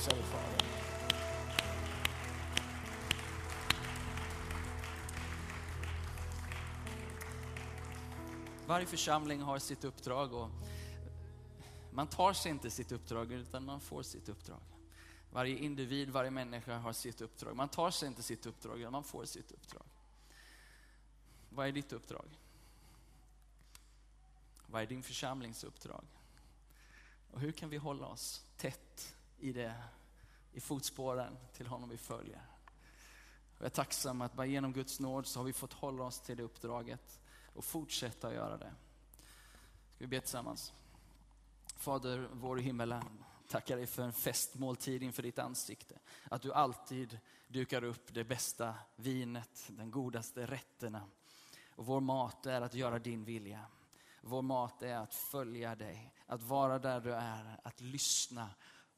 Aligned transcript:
prisar 0.00 0.16
dig 0.16 0.24
Fader. 0.24 0.64
Varje 8.66 8.86
församling 8.86 9.40
har 9.40 9.58
sitt 9.58 9.84
uppdrag 9.84 10.34
och 10.34 10.50
man 11.92 12.06
tar 12.06 12.32
sig 12.32 12.50
inte 12.50 12.70
sitt 12.70 12.92
uppdrag 12.92 13.32
utan 13.32 13.64
man 13.64 13.80
får 13.80 14.02
sitt 14.02 14.28
uppdrag. 14.28 14.60
Varje 15.32 15.58
individ, 15.58 16.10
varje 16.10 16.30
människa 16.30 16.78
har 16.78 16.92
sitt 16.92 17.20
uppdrag. 17.20 17.56
Man 17.56 17.68
tar 17.68 17.90
sig 17.90 18.08
inte 18.08 18.22
sitt 18.22 18.46
uppdrag 18.46 18.80
utan 18.80 18.92
man 18.92 19.04
får 19.04 19.24
sitt 19.24 19.52
uppdrag. 19.52 19.86
Vad 21.48 21.68
är 21.68 21.72
ditt 21.72 21.92
uppdrag? 21.92 22.38
Vad 24.66 24.82
är 24.82 24.86
din 24.86 25.02
församlings 25.02 25.64
uppdrag? 25.64 26.04
Och 27.30 27.40
hur 27.40 27.52
kan 27.52 27.70
vi 27.70 27.76
hålla 27.76 28.06
oss 28.06 28.44
tätt 28.56 29.16
i 29.40 29.52
det, 29.52 29.74
i 30.52 30.60
fotspåren 30.60 31.36
till 31.52 31.66
honom 31.66 31.88
vi 31.88 31.96
följer? 31.96 32.42
Jag 33.58 33.66
är 33.66 33.70
tacksam 33.70 34.20
att 34.20 34.34
bara 34.34 34.46
genom 34.46 34.72
Guds 34.72 35.00
nåd 35.00 35.26
så 35.26 35.40
har 35.40 35.44
vi 35.44 35.52
fått 35.52 35.72
hålla 35.72 36.04
oss 36.04 36.20
till 36.20 36.36
det 36.36 36.42
uppdraget 36.42 37.20
och 37.54 37.64
fortsätta 37.64 38.28
att 38.28 38.34
göra 38.34 38.56
det. 38.56 38.72
Ska 39.94 40.04
vi 40.04 40.06
be 40.06 40.20
tillsammans? 40.20 40.72
Fader 41.76 42.28
vår 42.32 42.60
i 42.60 42.62
himmelen, 42.62 43.24
tackar 43.48 43.76
dig 43.76 43.86
för 43.86 44.02
en 44.02 44.12
festmåltid 44.12 45.02
inför 45.02 45.22
ditt 45.22 45.38
ansikte. 45.38 45.98
Att 46.24 46.42
du 46.42 46.52
alltid 46.52 47.18
dukar 47.48 47.84
upp 47.84 48.14
det 48.14 48.24
bästa 48.24 48.74
vinet, 48.96 49.64
den 49.68 49.90
godaste 49.90 50.46
rätterna. 50.46 51.02
Och 51.70 51.86
vår 51.86 52.00
mat 52.00 52.46
är 52.46 52.60
att 52.60 52.74
göra 52.74 52.98
din 52.98 53.24
vilja. 53.24 53.64
Vår 54.22 54.42
mat 54.42 54.82
är 54.82 54.96
att 54.96 55.14
följa 55.14 55.74
dig, 55.74 56.14
att 56.26 56.42
vara 56.42 56.78
där 56.78 57.00
du 57.00 57.14
är, 57.14 57.60
att 57.64 57.80
lyssna 57.80 58.48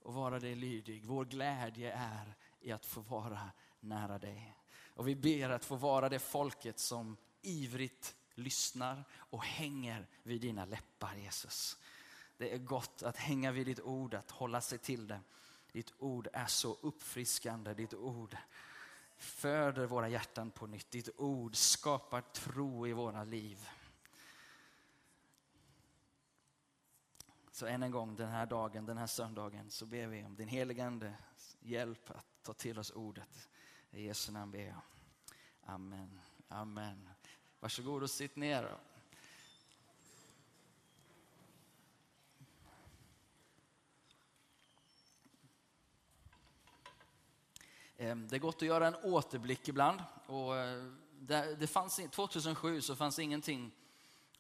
och 0.04 0.14
vara 0.14 0.38
dig 0.38 0.54
lydig. 0.54 1.04
Vår 1.04 1.24
glädje 1.24 1.92
är 1.92 2.34
i 2.60 2.72
att 2.72 2.86
få 2.86 3.00
vara 3.00 3.50
nära 3.80 4.18
dig. 4.18 4.56
Och 4.94 5.08
vi 5.08 5.16
ber 5.16 5.50
att 5.50 5.64
få 5.64 5.76
vara 5.76 6.08
det 6.08 6.18
folket 6.18 6.78
som 6.78 7.16
ivrigt 7.42 8.14
lyssnar 8.34 9.04
och 9.14 9.44
hänger 9.44 10.06
vid 10.22 10.40
dina 10.40 10.64
läppar 10.64 11.14
Jesus. 11.14 11.78
Det 12.36 12.54
är 12.54 12.58
gott 12.58 13.02
att 13.02 13.16
hänga 13.16 13.52
vid 13.52 13.66
ditt 13.66 13.80
ord, 13.80 14.14
att 14.14 14.30
hålla 14.30 14.60
sig 14.60 14.78
till 14.78 15.06
det. 15.06 15.20
Ditt 15.72 15.92
ord 15.98 16.28
är 16.32 16.46
så 16.46 16.78
uppfriskande, 16.80 17.74
ditt 17.74 17.94
ord 17.94 18.36
föder 19.22 19.86
våra 19.86 20.08
hjärtan 20.08 20.50
på 20.50 20.66
nytt. 20.66 20.90
Ditt 20.90 21.08
ord 21.16 21.56
skapar 21.56 22.20
tro 22.20 22.86
i 22.86 22.92
våra 22.92 23.24
liv. 23.24 23.68
Så 27.52 27.66
än 27.66 27.82
en 27.82 27.90
gång 27.90 28.16
den 28.16 28.28
här 28.28 28.46
dagen, 28.46 28.86
den 28.86 28.98
här 28.98 29.06
söndagen, 29.06 29.70
så 29.70 29.86
ber 29.86 30.06
vi 30.06 30.24
om 30.24 30.36
din 30.36 30.48
heligande 30.48 31.14
hjälp 31.60 32.10
att 32.10 32.26
ta 32.42 32.52
till 32.52 32.78
oss 32.78 32.90
ordet. 32.90 33.48
I 33.90 34.06
Jesu 34.06 34.32
namn 34.32 34.52
ber 34.52 34.58
jag. 34.66 34.80
Amen. 35.64 36.20
Amen. 36.48 37.08
Varsågod 37.60 38.02
och 38.02 38.10
sitt 38.10 38.36
ner. 38.36 38.78
Ehm, 47.96 48.28
det 48.28 48.36
är 48.36 48.40
gott 48.40 48.56
att 48.56 48.62
göra 48.62 48.86
en 48.86 48.96
återblick 48.96 49.68
ibland. 49.68 50.02
Och 50.26 50.56
eh, 50.56 50.84
det 51.58 51.70
fanns, 51.70 52.00
2007 52.10 52.80
så 52.80 52.96
fanns 52.96 53.18
ingenting 53.18 53.72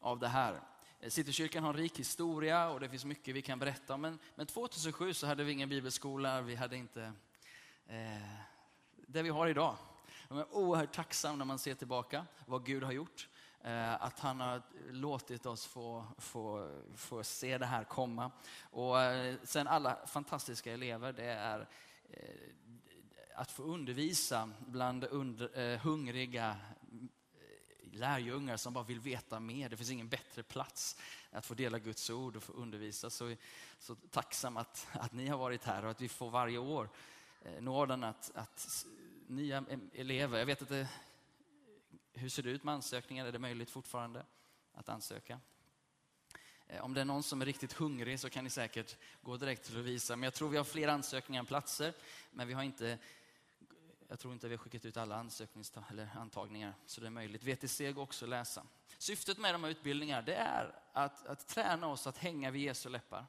av 0.00 0.18
det 0.18 0.28
här. 0.28 0.71
Eh, 1.02 1.10
Citykyrkan 1.10 1.64
har 1.64 1.70
en 1.70 1.80
rik 1.80 1.98
historia 1.98 2.68
och 2.68 2.80
det 2.80 2.88
finns 2.88 3.04
mycket 3.04 3.34
vi 3.34 3.42
kan 3.42 3.58
berätta 3.58 3.94
om. 3.94 4.00
Men, 4.00 4.18
men 4.34 4.46
2007 4.46 5.14
så 5.14 5.26
hade 5.26 5.44
vi 5.44 5.52
ingen 5.52 5.68
bibelskola, 5.68 6.40
vi 6.40 6.54
hade 6.54 6.76
inte 6.76 7.12
eh, 7.86 8.32
det 9.06 9.22
vi 9.22 9.28
har 9.28 9.46
idag. 9.46 9.76
Jag 10.28 10.38
är 10.38 10.54
oerhört 10.54 10.92
tacksam 10.92 11.38
när 11.38 11.44
man 11.44 11.58
ser 11.58 11.74
tillbaka 11.74 12.26
vad 12.46 12.66
Gud 12.66 12.82
har 12.82 12.92
gjort. 12.92 13.28
Eh, 13.60 14.02
att 14.02 14.18
han 14.18 14.40
har 14.40 14.62
låtit 14.90 15.46
oss 15.46 15.66
få, 15.66 16.04
få, 16.18 16.70
få 16.96 17.24
se 17.24 17.58
det 17.58 17.66
här 17.66 17.84
komma. 17.84 18.30
Och 18.60 19.00
eh, 19.00 19.36
sen 19.44 19.68
alla 19.68 19.98
fantastiska 20.06 20.72
elever, 20.72 21.12
det 21.12 21.24
är 21.24 21.68
eh, 22.10 22.18
att 23.34 23.52
få 23.52 23.62
undervisa 23.62 24.50
bland 24.66 25.04
under, 25.04 25.58
eh, 25.58 25.78
hungriga 25.80 26.56
lärjungar 27.92 28.56
som 28.56 28.72
bara 28.72 28.84
vill 28.84 29.00
veta 29.00 29.40
mer. 29.40 29.68
Det 29.68 29.76
finns 29.76 29.90
ingen 29.90 30.08
bättre 30.08 30.42
plats 30.42 30.96
att 31.30 31.46
få 31.46 31.54
dela 31.54 31.78
Guds 31.78 32.10
ord 32.10 32.36
och 32.36 32.42
få 32.42 32.52
undervisa. 32.52 33.10
Så, 33.10 33.34
så 33.78 33.94
tacksam 33.94 34.56
att, 34.56 34.86
att 34.92 35.12
ni 35.12 35.26
har 35.28 35.38
varit 35.38 35.64
här 35.64 35.84
och 35.84 35.90
att 35.90 36.00
vi 36.00 36.08
får 36.08 36.30
varje 36.30 36.58
år 36.58 36.88
eh, 37.42 37.62
nåden 37.62 38.04
att, 38.04 38.30
att 38.34 38.86
nya 39.26 39.64
elever, 39.94 40.38
jag 40.38 40.46
vet 40.46 40.60
inte, 40.60 40.88
hur 42.12 42.28
ser 42.28 42.42
det 42.42 42.50
ut 42.50 42.64
med 42.64 42.74
ansökningar? 42.74 43.26
Är 43.26 43.32
det 43.32 43.38
möjligt 43.38 43.70
fortfarande 43.70 44.26
att 44.74 44.88
ansöka? 44.88 45.40
Eh, 46.66 46.84
om 46.84 46.94
det 46.94 47.00
är 47.00 47.04
någon 47.04 47.22
som 47.22 47.42
är 47.42 47.46
riktigt 47.46 47.72
hungrig 47.72 48.20
så 48.20 48.30
kan 48.30 48.44
ni 48.44 48.50
säkert 48.50 48.96
gå 49.22 49.36
direkt 49.36 49.64
till 49.64 49.74
Lovisa. 49.74 50.16
Men 50.16 50.24
jag 50.24 50.34
tror 50.34 50.48
vi 50.48 50.56
har 50.56 50.64
fler 50.64 50.88
ansökningar 50.88 51.40
än 51.40 51.46
platser. 51.46 51.92
Men 52.30 52.48
vi 52.48 52.54
har 52.54 52.62
inte, 52.62 52.98
jag 54.12 54.18
tror 54.18 54.32
inte 54.32 54.48
vi 54.48 54.54
har 54.54 54.58
skickat 54.58 54.84
ut 54.84 54.96
alla 54.96 55.26
eller 55.90 56.08
antagningar. 56.16 56.74
Så 56.86 57.00
det 57.00 57.06
är 57.06 57.10
möjligt. 57.10 57.44
VTC 57.44 57.92
går 57.92 58.02
också 58.02 58.24
att 58.24 58.28
läsa. 58.28 58.66
Syftet 58.98 59.38
med 59.38 59.54
de 59.54 59.64
här 59.64 59.70
utbildningarna 59.70 60.22
det 60.22 60.34
är 60.34 60.74
att, 60.92 61.26
att 61.26 61.48
träna 61.48 61.86
oss 61.86 62.06
att 62.06 62.18
hänga 62.18 62.50
vid 62.50 62.62
Jesu 62.62 62.88
läppar. 62.88 63.26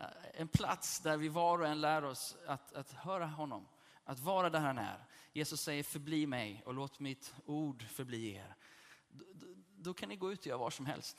Eh, 0.00 0.06
en 0.34 0.48
plats 0.48 1.00
där 1.00 1.16
vi 1.16 1.28
var 1.28 1.58
och 1.58 1.66
en 1.66 1.80
lär 1.80 2.04
oss 2.04 2.36
att, 2.46 2.72
att 2.72 2.92
höra 2.92 3.26
honom. 3.26 3.68
Att 4.04 4.20
vara 4.20 4.50
där 4.50 4.60
han 4.60 4.78
är. 4.78 5.04
Jesus 5.32 5.60
säger 5.60 5.82
förbli 5.82 6.26
mig 6.26 6.62
och 6.66 6.74
låt 6.74 7.00
mitt 7.00 7.34
ord 7.46 7.82
förbli 7.82 8.34
er. 8.34 8.54
Då, 9.08 9.46
då 9.76 9.94
kan 9.94 10.08
ni 10.08 10.16
gå 10.16 10.32
ut 10.32 10.40
och 10.40 10.46
göra 10.46 10.58
vad 10.58 10.72
som 10.72 10.86
helst. 10.86 11.16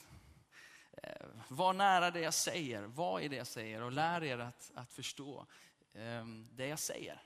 Eh, 1.03 1.28
var 1.47 1.73
nära 1.73 2.11
det 2.11 2.22
jag 2.22 2.34
säger, 2.34 2.84
var 2.84 3.19
i 3.19 3.28
det 3.28 3.35
jag 3.35 3.47
säger 3.47 3.81
och 3.81 3.91
lär 3.91 4.23
er 4.23 4.38
att, 4.38 4.72
att 4.75 4.94
förstå 4.94 5.45
ehm, 5.94 6.47
det 6.51 6.67
jag 6.67 6.79
säger. 6.79 7.22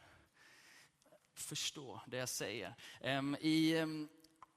Förstå 1.37 2.01
det 2.07 2.17
jag 2.17 2.29
säger. 2.29 2.75
Ehm, 3.01 3.37
I, 3.41 3.77
ehm, 3.77 4.09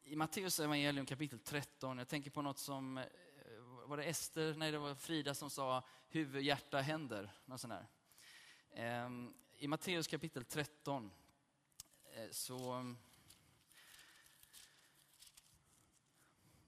i 0.02 0.16
Matteus 0.16 0.60
evangelium 0.60 1.06
kapitel 1.06 1.38
13, 1.38 1.98
jag 1.98 2.08
tänker 2.08 2.30
på 2.30 2.42
något 2.42 2.58
som, 2.58 2.98
eh, 2.98 3.04
var 3.86 3.96
det 3.96 4.04
Ester, 4.04 4.54
nej 4.54 4.72
det 4.72 4.78
var 4.78 4.94
Frida 4.94 5.34
som 5.34 5.50
sa 5.50 5.84
huvud, 6.08 6.42
hjärta, 6.42 6.80
händer. 6.80 7.30
Något 7.44 7.60
sånt 7.60 7.72
där. 7.72 7.86
Ehm, 8.70 9.34
I 9.56 9.68
Matteus 9.68 10.06
kapitel 10.06 10.44
13 10.44 11.10
eh, 12.14 12.30
så, 12.30 12.94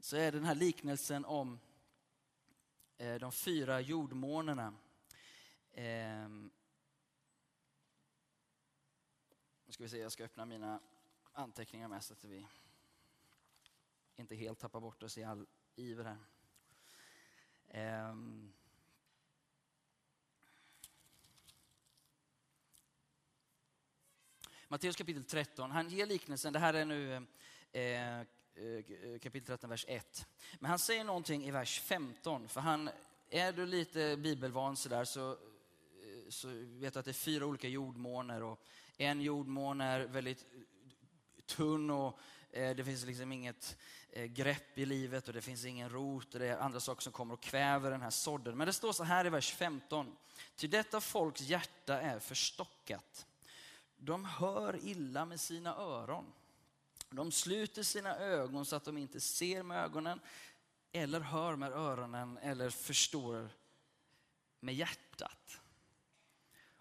så 0.01 0.17
är 0.17 0.33
den 0.33 0.45
här 0.45 0.55
liknelsen 0.55 1.25
om 1.25 1.61
eh, 2.99 3.15
de 3.15 3.33
fyra 3.33 3.81
jordmånerna. 3.81 4.75
Ehm, 5.73 6.51
nu 9.73 9.75
ska 9.75 9.85
vi 9.85 9.89
se, 9.89 9.99
jag 9.99 10.13
ska 10.13 10.25
öppna 10.25 10.45
mina 10.45 10.81
anteckningar 11.33 11.89
med 11.89 12.05
så 12.05 12.13
att 12.13 12.25
vi 12.25 12.47
inte 14.17 14.35
helt 14.35 14.59
tappar 14.59 14.81
bort 14.81 15.03
oss 15.03 15.19
i 15.19 15.25
all 15.25 15.47
iver 15.77 16.05
här. 16.05 16.19
Ehm, 17.69 18.53
Matteus 24.69 24.97
kapitel 24.97 25.25
13, 25.25 25.71
han 25.71 25.89
ger 25.89 26.07
liknelsen, 26.07 26.53
det 26.53 26.59
här 26.59 26.75
är 26.75 26.85
nu 26.85 27.15
eh, 27.15 27.23
eh, 27.83 28.21
eh 28.21 29.19
kapitel 29.19 29.47
13, 29.47 29.71
vers 29.71 29.85
1. 29.89 30.27
Men 30.61 30.71
han 30.71 30.79
säger 30.79 31.05
någonting 31.05 31.45
i 31.45 31.51
vers 31.51 31.81
15, 31.81 32.49
för 32.49 32.61
han, 32.61 32.91
är 33.31 33.53
du 33.53 33.67
lite 33.67 34.17
bibelvan 34.17 34.77
sådär 34.77 35.05
så, 35.05 35.31
eh, 35.31 35.37
så 36.29 36.49
vet 36.65 36.93
du 36.93 36.99
att 36.99 37.05
det 37.05 37.11
är 37.11 37.13
fyra 37.13 37.47
olika 37.47 37.69
jordmåner 37.69 38.43
och 38.43 38.67
en 38.97 39.21
jordmån 39.21 39.81
är 39.81 40.01
väldigt 40.01 40.47
tunn 41.47 41.91
och 41.91 42.19
eh, 42.51 42.77
det 42.77 42.85
finns 42.85 43.05
liksom 43.05 43.33
inget 43.33 43.77
eh, 44.11 44.25
grepp 44.25 44.79
i 44.79 44.87
livet 44.87 45.29
och 45.29 45.35
det 45.35 45.43
finns 45.43 45.65
ingen 45.65 45.91
rot 45.91 46.35
och 46.35 46.41
det 46.41 46.47
är 46.47 46.57
andra 46.57 46.81
saker 46.81 47.03
som 47.03 47.13
kommer 47.13 47.35
och 47.35 47.43
kväver 47.43 47.91
den 47.91 48.03
här 48.03 48.11
sådden. 48.11 48.57
Men 48.57 48.67
det 48.67 48.73
står 48.73 48.93
så 48.93 49.05
här 49.05 49.27
i 49.27 49.31
vers 49.31 49.53
15. 49.53 50.17
Till 50.57 50.71
detta 50.71 51.01
folks 51.01 51.41
hjärta 51.41 52.01
är 52.01 52.19
förstockat 52.19 53.27
de 54.05 54.25
hör 54.25 54.87
illa 54.87 55.25
med 55.25 55.41
sina 55.41 55.77
öron. 55.77 56.33
De 57.11 57.33
sluter 57.33 57.83
sina 57.83 58.17
ögon 58.17 58.65
så 58.65 58.77
att 58.77 58.85
de 58.85 58.99
inte 58.99 59.21
ser 59.21 59.63
med 59.63 59.85
ögonen 59.85 60.21
eller 60.93 61.21
hör 61.21 61.57
med 61.57 61.73
öronen 61.73 62.39
eller 62.39 62.71
förstår 62.71 63.49
med 64.61 64.75
hjärtat. 64.75 65.61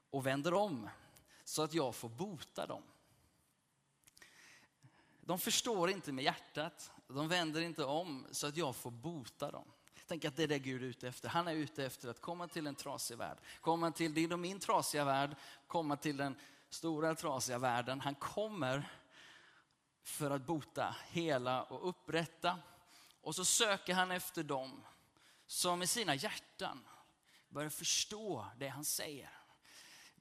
Och 0.09 0.25
vänder 0.25 0.53
om 0.53 0.89
så 1.51 1.62
att 1.62 1.74
jag 1.74 1.95
får 1.95 2.09
bota 2.09 2.68
dem. 2.68 2.83
De 5.21 5.39
förstår 5.39 5.89
inte 5.89 6.12
med 6.12 6.24
hjärtat, 6.24 6.92
de 7.07 7.27
vänder 7.27 7.62
inte 7.62 7.83
om 7.83 8.27
så 8.31 8.48
att 8.48 8.57
jag 8.57 8.75
får 8.75 8.92
bota 8.92 9.51
dem. 9.51 9.71
Tänk 10.07 10.25
att 10.25 10.36
det 10.36 10.44
är 10.44 10.48
det 10.48 10.59
Gud 10.59 10.83
är 10.83 10.86
ute 10.86 11.07
efter. 11.07 11.30
Han 11.30 11.48
är 11.48 11.53
ute 11.53 11.86
efter 11.86 12.09
att 12.09 12.21
komma 12.21 12.48
till 12.48 12.68
en 12.68 12.75
trasig 12.75 13.18
värld. 13.18 13.38
Komma 13.62 13.92
till 13.92 14.13
din 14.13 14.31
och 14.31 14.39
min 14.39 14.59
trasiga 14.59 15.06
värld, 15.06 15.36
komma 15.68 15.98
till 15.98 16.18
den 16.18 16.36
stora 16.69 17.15
trasiga 17.15 17.57
världen. 17.57 18.01
Han 18.01 18.15
kommer 18.15 18.92
för 20.04 20.31
att 20.31 20.45
bota, 20.45 20.95
hela 21.07 21.63
och 21.63 21.89
upprätta. 21.89 22.59
Och 23.21 23.36
så 23.36 23.45
söker 23.45 23.94
han 23.94 24.12
efter 24.12 24.44
dem 24.44 24.83
som 25.47 25.81
i 25.81 25.88
sina 25.88 26.15
hjärtan 26.15 26.88
börjar 27.50 27.69
förstå 27.69 28.45
det 28.57 28.68
han 28.68 28.86
säger. 28.86 29.40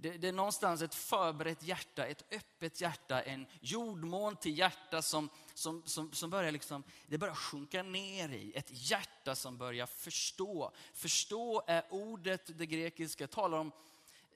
Det, 0.03 0.11
det, 0.11 0.29
är 0.29 0.33
någonstans 0.33 0.83
ett 0.83 0.95
förberett 0.95 1.63
hjärta, 1.63 2.07
ett 2.07 2.25
öppet 2.31 2.81
hjärta, 2.81 3.23
en 3.23 3.47
jordmån 3.61 4.37
till 4.37 4.59
hjärta 4.59 5.03
som, 5.03 5.29
som, 5.55 5.83
som, 5.87 6.13
som 6.13 6.31
börjar 6.31 6.53
liksom, 6.53 6.85
det 7.07 7.19
börjar 7.19 7.35
sjunka 7.35 7.83
ner 7.83 8.29
i. 8.29 8.53
Ett 8.55 8.91
hjärta 8.91 9.35
som 9.35 9.59
börjar 9.59 9.87
förstå. 9.87 10.73
Förstå 10.93 11.63
är 11.67 11.85
ordet, 11.91 12.59
det 12.59 12.67
grekiska, 12.67 13.27
talar 13.27 13.59
om 13.59 13.73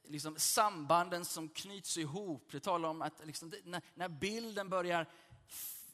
liksom 0.03 0.35
sambanden 0.37 1.25
som 1.25 1.49
knyts 1.49 1.97
ihop. 1.97 2.47
Det 2.51 2.59
talar 2.59 2.89
om 2.89 3.01
att 3.01 3.25
liksom, 3.25 3.53
när, 3.63 3.81
när 3.93 4.09
bilden 4.09 4.69
börjar 4.69 5.07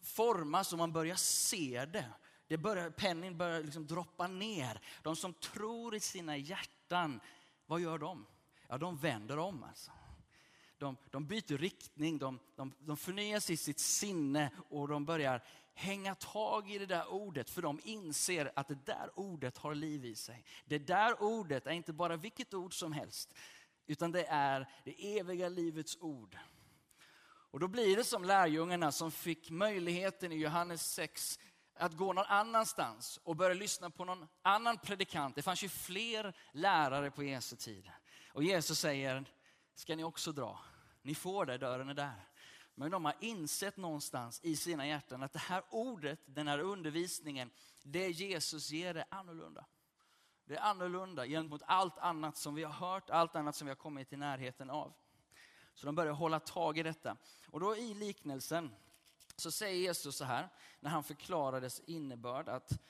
formas 0.03 0.71
och 0.71 0.77
man 0.77 0.94
börjar 0.94 1.15
se 1.15 1.85
det. 1.85 2.13
det 2.47 2.57
börjar, 2.57 2.89
penningen 2.89 3.38
börjar 3.38 3.63
liksom 3.63 3.88
droppa 3.88 4.27
ner. 4.27 4.81
De 5.03 5.15
som 5.15 5.33
tror 5.33 5.95
i 5.95 6.00
sina 6.00 6.38
hjärtan, 6.38 7.19
vad 7.65 7.81
gör 7.81 7.97
de? 7.97 8.25
Ja, 8.71 8.77
de 8.77 8.97
vänder 8.97 9.38
om 9.38 9.63
alltså. 9.63 9.91
De, 10.77 10.97
de 11.12 11.25
byter 11.25 11.57
riktning, 11.57 12.18
de, 12.18 12.39
de, 12.56 12.73
de 12.79 12.97
förnyas 12.97 13.50
i 13.50 13.57
sitt 13.57 13.79
sinne 13.79 14.50
och 14.69 14.88
de 14.88 15.06
börjar 15.06 15.44
hänga 15.73 16.15
tag 16.15 16.71
i 16.71 16.77
det 16.77 16.85
där 16.85 17.07
ordet 17.07 17.50
för 17.50 17.62
de 17.62 17.79
inser 17.83 18.51
att 18.56 18.68
det 18.68 18.85
där 18.85 19.09
ordet 19.15 19.57
har 19.57 19.75
liv 19.75 20.06
i 20.06 20.15
sig. 20.15 20.45
Det 20.65 20.77
där 20.77 21.23
ordet 21.23 21.68
är 21.68 21.71
inte 21.71 21.94
bara 21.94 22.18
vilket 22.18 22.53
ord 22.53 22.79
som 22.79 22.91
helst 22.91 23.33
utan 23.88 24.12
det 24.12 24.25
är 24.25 24.69
det 24.83 25.19
eviga 25.19 25.50
livets 25.50 25.97
ord. 26.01 26.38
Och 27.23 27.59
då 27.59 27.68
blir 27.68 27.97
det 27.97 28.03
som 28.03 28.23
lärjungarna 28.23 28.91
som 28.91 29.12
fick 29.12 29.50
möjligheten 29.50 30.31
i 30.31 30.35
Johannes 30.35 30.94
6 30.94 31.39
att 31.75 31.94
gå 31.94 32.13
någon 32.13 32.25
annanstans 32.25 33.19
och 33.23 33.35
börja 33.35 33.53
lyssna 33.53 33.89
på 33.89 34.06
någon 34.06 34.27
annan 34.41 34.77
predikant. 34.77 35.35
Det 35.35 35.41
fanns 35.41 35.63
ju 35.63 35.69
fler 35.69 36.33
lärare 36.51 37.12
på 37.12 37.23
Jesu 37.23 37.56
tid. 37.56 37.91
Och 38.33 38.44
Jesus 38.44 38.80
säger, 38.80 39.25
ska 39.75 39.95
ni 39.95 40.04
också 40.04 40.31
dra? 40.31 40.60
Ni 41.01 41.16
får 41.16 41.45
det, 41.45 41.57
dörren 41.57 41.89
är 41.89 41.94
där. 41.94 42.28
Men 42.75 42.92
de 42.92 43.06
har 43.06 43.16
insett 43.19 43.78
någonstans 43.78 44.39
i 44.44 44.56
sina 44.56 44.88
hjärtan 44.88 45.24
att 45.24 45.33
det 45.33 45.39
här 45.39 45.63
ordet, 45.69 46.19
den 46.25 46.48
här 46.48 46.60
undervisningen, 46.60 47.51
det 47.83 48.10
Jesus 48.10 48.69
ger 48.69 48.95
är 48.95 49.06
annorlunda. 49.10 49.66
Det 50.45 50.56
är 50.56 50.62
annorlunda 50.62 51.28
gentemot 51.28 51.62
allt 51.66 51.98
annat 51.98 52.38
som 52.38 52.56
vi 52.56 52.63
har 52.63 52.74
hört, 52.74 53.10
allt 53.10 53.36
annat 53.36 53.56
som 53.56 53.66
vi 53.66 53.69
har 53.69 53.75
kommit 53.75 54.13
i 54.13 54.18
närheten 54.18 54.69
av. 54.69 54.94
Så 55.74 55.86
de 55.86 55.95
börjar 55.95 56.13
hålla 56.13 56.39
tag 56.39 56.78
i 56.78 56.83
detta. 56.83 57.18
Och 57.48 57.60
då 57.60 57.78
i 57.78 57.94
liknelsen 57.94 58.75
så 59.36 59.51
säger 59.51 59.81
Jesus 59.81 60.16
så 60.16 60.25
här, 60.25 60.50
när 60.80 60.89
han 60.89 61.04
förklarar 61.04 61.62
dess 61.62 61.80
innebörd, 61.80 62.50
att 62.50 62.81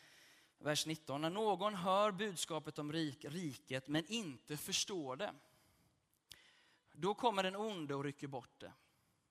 vers 0.62 0.86
19, 0.86 1.22
när 1.22 1.30
någon 1.30 1.76
hör 1.76 2.12
budskapet 2.12 2.80
om 2.80 2.94
rik, 2.94 3.26
riket 3.26 3.88
men 3.88 4.06
inte 4.08 4.58
förstår 4.58 5.16
det, 5.16 5.34
då 6.94 7.14
kommer 7.14 7.44
den 7.44 7.56
onde 7.56 7.96
och 7.96 8.04
rycker 8.04 8.28
bort 8.28 8.60
det. 8.60 8.74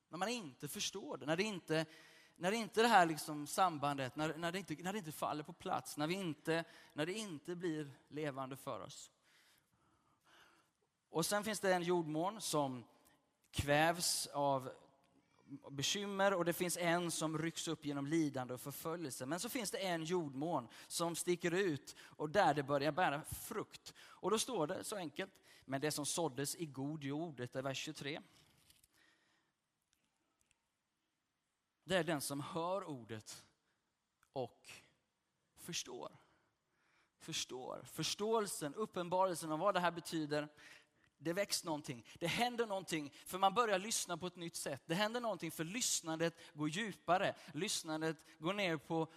När 0.08 0.18
man 0.18 0.28
inte 0.28 0.68
förstår 0.68 1.16
det, 1.16 1.26
när 1.26 1.36
det 1.36 1.42
inte, 1.42 1.86
när 2.36 2.50
det 2.50 2.56
inte 2.56 2.82
det 2.82 2.88
här 2.88 3.06
liksom 3.06 3.46
sambandet, 3.46 4.16
när, 4.16 4.34
när, 4.34 4.52
det 4.52 4.58
inte, 4.58 4.74
när 4.74 4.92
det 4.92 4.98
inte 4.98 5.12
faller 5.12 5.42
på 5.42 5.52
plats, 5.52 5.96
när, 5.96 6.06
vi 6.06 6.14
inte, 6.14 6.64
när 6.92 7.06
det 7.06 7.12
inte 7.12 7.56
blir 7.56 7.90
levande 8.08 8.56
för 8.56 8.80
oss. 8.80 9.10
Och 11.08 11.26
sen 11.26 11.44
finns 11.44 11.60
det 11.60 11.74
en 11.74 11.82
jordmån 11.82 12.40
som 12.40 12.84
kvävs 13.50 14.26
av 14.26 14.72
bekymmer 15.70 16.34
och 16.34 16.44
det 16.44 16.52
finns 16.52 16.76
en 16.76 17.10
som 17.10 17.38
rycks 17.38 17.68
upp 17.68 17.84
genom 17.84 18.06
lidande 18.06 18.54
och 18.54 18.60
förföljelse. 18.60 19.26
Men 19.26 19.40
så 19.40 19.48
finns 19.48 19.70
det 19.70 19.78
en 19.78 20.04
jordmån 20.04 20.68
som 20.86 21.16
sticker 21.16 21.54
ut 21.54 21.96
och 22.00 22.30
där 22.30 22.54
det 22.54 22.62
börjar 22.62 22.92
bära 22.92 23.22
frukt. 23.22 23.94
Och 23.98 24.30
då 24.30 24.38
står 24.38 24.66
det 24.66 24.84
så 24.84 24.96
enkelt, 24.96 25.32
men 25.64 25.80
det 25.80 25.90
som 25.90 26.06
såddes 26.06 26.56
i 26.56 26.66
god 26.66 27.04
jord, 27.04 27.36
det 27.36 27.56
är 27.56 27.62
vers 27.62 27.78
23. 27.78 28.20
Det 31.84 31.96
är 31.96 32.04
den 32.04 32.20
som 32.20 32.40
hör 32.40 32.84
ordet 32.84 33.44
och 34.32 34.70
förstår. 35.56 36.16
Förstår. 37.18 37.82
Förståelsen, 37.84 38.74
uppenbarelsen 38.74 39.52
av 39.52 39.58
vad 39.58 39.74
det 39.74 39.80
här 39.80 39.90
betyder, 39.90 40.48
det 41.20 41.32
väcks 41.32 41.64
någonting. 41.64 42.06
Det 42.18 42.26
händer 42.26 42.66
någonting 42.66 43.12
för 43.26 43.38
man 43.38 43.54
börjar 43.54 43.78
lyssna 43.78 44.16
på 44.16 44.26
ett 44.26 44.36
nytt 44.36 44.56
sätt. 44.56 44.82
Det 44.86 44.94
händer 44.94 45.20
någonting 45.20 45.50
för 45.50 45.64
lyssnandet 45.64 46.34
går 46.54 46.68
djupare. 46.68 47.34
Lyssnandet 47.52 48.16
går 48.38 48.52
ner 48.52 48.76
på, 48.76 49.08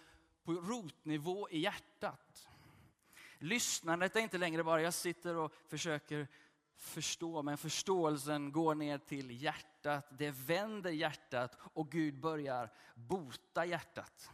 på 0.44 0.52
rotnivå 0.52 1.48
i 1.50 1.58
hjärtat. 1.58 2.48
Lyssnandet 3.38 4.16
är 4.16 4.20
inte 4.20 4.38
längre 4.38 4.64
bara 4.64 4.82
jag 4.82 4.94
sitter 4.94 5.36
och 5.36 5.52
försöker 5.68 6.28
förstå, 6.76 7.42
men 7.42 7.58
förståelsen 7.58 8.52
går 8.52 8.74
ner 8.74 8.98
till 8.98 9.42
hjärtat. 9.42 10.06
Det 10.18 10.30
vänder 10.30 10.90
hjärtat 10.90 11.56
och 11.60 11.90
Gud 11.90 12.20
börjar 12.20 12.72
bota 12.94 13.64
hjärtat. 13.64 14.30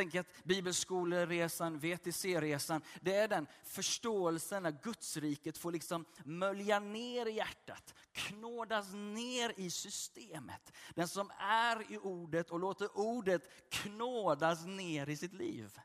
Tänk 0.00 0.14
att 0.14 0.44
bibelskoleresan, 0.44 1.78
VTC-resan, 1.78 2.82
det 3.00 3.14
är 3.14 3.28
den 3.28 3.46
förståelsen 3.64 4.62
när 4.62 4.70
Gudsriket 4.82 5.58
får 5.58 5.72
liksom 5.72 6.04
mölja 6.24 6.80
ner 6.80 7.26
i 7.26 7.32
hjärtat, 7.32 7.94
knådas 8.12 8.92
ner 8.92 9.52
i 9.56 9.70
systemet. 9.70 10.72
Den 10.94 11.08
som 11.08 11.30
är 11.38 11.92
i 11.92 11.98
ordet 11.98 12.50
och 12.50 12.60
låter 12.60 12.98
ordet 12.98 13.70
knådas 13.70 14.66
ner 14.66 15.08
i 15.08 15.16
sitt 15.16 15.32
liv. 15.32 15.78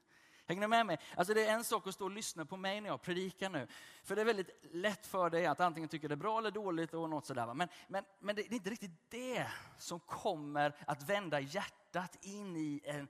Hänger 0.45 0.61
ni 0.61 0.67
med 0.67 0.85
mig? 0.85 0.99
Alltså 1.15 1.33
det 1.33 1.45
är 1.45 1.53
en 1.53 1.63
sak 1.63 1.87
att 1.87 1.93
stå 1.93 2.05
och 2.05 2.11
lyssna 2.11 2.45
på 2.45 2.57
mig 2.57 2.81
när 2.81 2.89
jag 2.89 3.01
predikar 3.01 3.49
nu. 3.49 3.67
För 4.03 4.15
det 4.15 4.21
är 4.21 4.25
väldigt 4.25 4.65
lätt 4.71 5.07
för 5.07 5.29
dig 5.29 5.45
att 5.45 5.59
antingen 5.59 5.89
tycka 5.89 6.07
det 6.07 6.13
är 6.13 6.15
bra 6.15 6.37
eller 6.37 6.51
dåligt 6.51 6.93
och 6.93 7.09
något 7.09 7.25
sådär. 7.25 7.53
Men, 7.53 7.69
men, 7.87 8.03
men 8.19 8.35
det 8.35 8.41
är 8.41 8.53
inte 8.53 8.69
riktigt 8.69 9.09
det 9.09 9.47
som 9.77 9.99
kommer 9.99 10.75
att 10.87 11.09
vända 11.09 11.39
hjärtat 11.39 12.17
in 12.21 12.57
i 12.57 12.81
en 12.83 13.07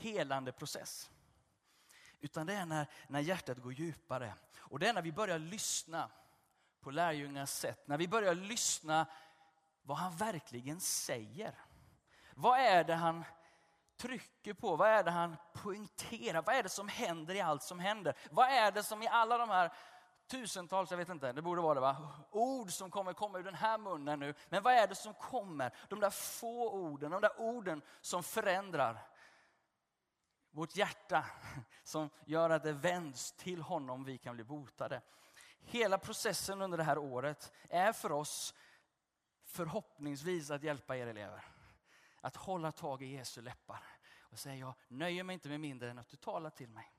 helande 0.00 0.52
process. 0.52 1.10
Utan 2.20 2.46
det 2.46 2.54
är 2.54 2.66
när, 2.66 2.86
när 3.08 3.20
hjärtat 3.20 3.58
går 3.58 3.72
djupare. 3.72 4.34
Och 4.58 4.78
det 4.78 4.88
är 4.88 4.92
när 4.92 5.02
vi 5.02 5.12
börjar 5.12 5.38
lyssna 5.38 6.10
på 6.80 6.90
lärjungars 6.90 7.50
sätt. 7.50 7.88
När 7.88 7.98
vi 7.98 8.08
börjar 8.08 8.34
lyssna 8.34 9.06
vad 9.82 9.96
han 9.96 10.16
verkligen 10.16 10.80
säger. 10.80 11.54
Vad 12.34 12.58
är 12.58 12.84
det 12.84 12.94
han 12.94 13.24
trycker 13.96 14.54
på? 14.54 14.76
Vad 14.76 14.88
är 14.88 15.04
det 15.04 15.10
han 15.10 15.36
poängterar? 15.52 16.42
Vad 16.42 16.54
är 16.54 16.62
det 16.62 16.68
som 16.68 16.88
händer 16.88 17.34
i 17.34 17.40
allt 17.40 17.62
som 17.62 17.78
händer? 17.78 18.14
Vad 18.30 18.48
är 18.48 18.72
det 18.72 18.82
som 18.82 19.02
i 19.02 19.08
alla 19.08 19.38
de 19.38 19.50
här 19.50 19.72
tusentals, 20.30 20.90
jag 20.90 20.98
vet 20.98 21.08
inte, 21.08 21.32
det 21.32 21.42
borde 21.42 21.62
vara 21.62 21.74
det 21.74 21.80
va? 21.80 21.96
Ord 22.30 22.70
som 22.70 22.90
kommer 22.90 23.12
komma 23.12 23.38
ur 23.38 23.44
den 23.44 23.54
här 23.54 23.78
munnen 23.78 24.20
nu. 24.20 24.34
Men 24.48 24.62
vad 24.62 24.74
är 24.74 24.86
det 24.86 24.94
som 24.94 25.14
kommer? 25.14 25.74
De 25.88 26.00
där 26.00 26.10
få 26.10 26.70
orden, 26.70 27.10
de 27.10 27.20
där 27.20 27.40
orden 27.40 27.82
som 28.00 28.22
förändrar 28.22 28.98
vårt 30.50 30.76
hjärta 30.76 31.24
som 31.84 32.10
gör 32.26 32.50
att 32.50 32.62
det 32.62 32.72
vänds 32.72 33.32
till 33.32 33.62
honom 33.62 34.04
vi 34.04 34.18
kan 34.18 34.34
bli 34.34 34.44
botade. 34.44 35.02
Hela 35.60 35.98
processen 35.98 36.62
under 36.62 36.78
det 36.78 36.84
här 36.84 36.98
året 36.98 37.52
är 37.68 37.92
för 37.92 38.12
oss 38.12 38.54
förhoppningsvis 39.44 40.50
att 40.50 40.62
hjälpa 40.62 40.96
er 40.96 41.06
elever. 41.06 41.44
Att 42.20 42.36
hålla 42.36 42.72
tag 42.72 43.02
i 43.02 43.06
Jesu 43.06 43.40
läppar 43.42 43.82
och 44.20 44.38
säga 44.38 44.56
jag 44.56 44.74
nöjer 44.88 45.24
mig 45.24 45.34
inte 45.34 45.48
med 45.48 45.60
mindre 45.60 45.90
än 45.90 45.98
att 45.98 46.08
du 46.08 46.16
talar 46.16 46.50
till 46.50 46.68
mig. 46.68 46.92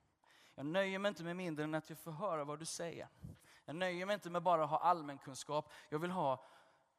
Jag 0.54 0.66
nöjer 0.66 0.98
mig 0.98 1.08
inte 1.08 1.24
med 1.24 1.36
mindre 1.36 1.64
än 1.64 1.74
att 1.74 1.90
jag 1.90 1.98
får 1.98 2.12
höra 2.12 2.44
vad 2.44 2.58
du 2.58 2.64
säger. 2.64 3.08
Jag 3.64 3.76
nöjer 3.76 4.06
mig 4.06 4.14
inte 4.14 4.30
med 4.30 4.42
bara 4.42 4.64
att 4.64 4.70
ha 4.70 4.78
allmän 4.78 5.18
kunskap. 5.18 5.72
Jag 5.88 5.98
vill 5.98 6.10
ha 6.10 6.44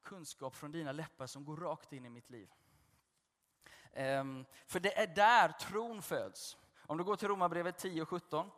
kunskap 0.01 0.55
från 0.55 0.71
dina 0.71 0.91
läppar 0.91 1.27
som 1.27 1.45
går 1.45 1.57
rakt 1.57 1.93
in 1.93 2.05
i 2.05 2.09
mitt 2.09 2.29
liv. 2.29 2.49
Ehm, 3.93 4.45
för 4.67 4.79
det 4.79 4.97
är 4.99 5.07
där 5.07 5.49
tron 5.49 6.01
föds. 6.01 6.57
Om 6.85 6.97
du 6.97 7.03
går 7.03 7.15
till 7.15 7.27
Romarbrevet 7.27 7.77
10 7.77 8.01
och 8.01 8.09
17. 8.09 8.51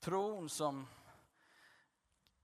Tron 0.00 0.48
som 0.48 0.86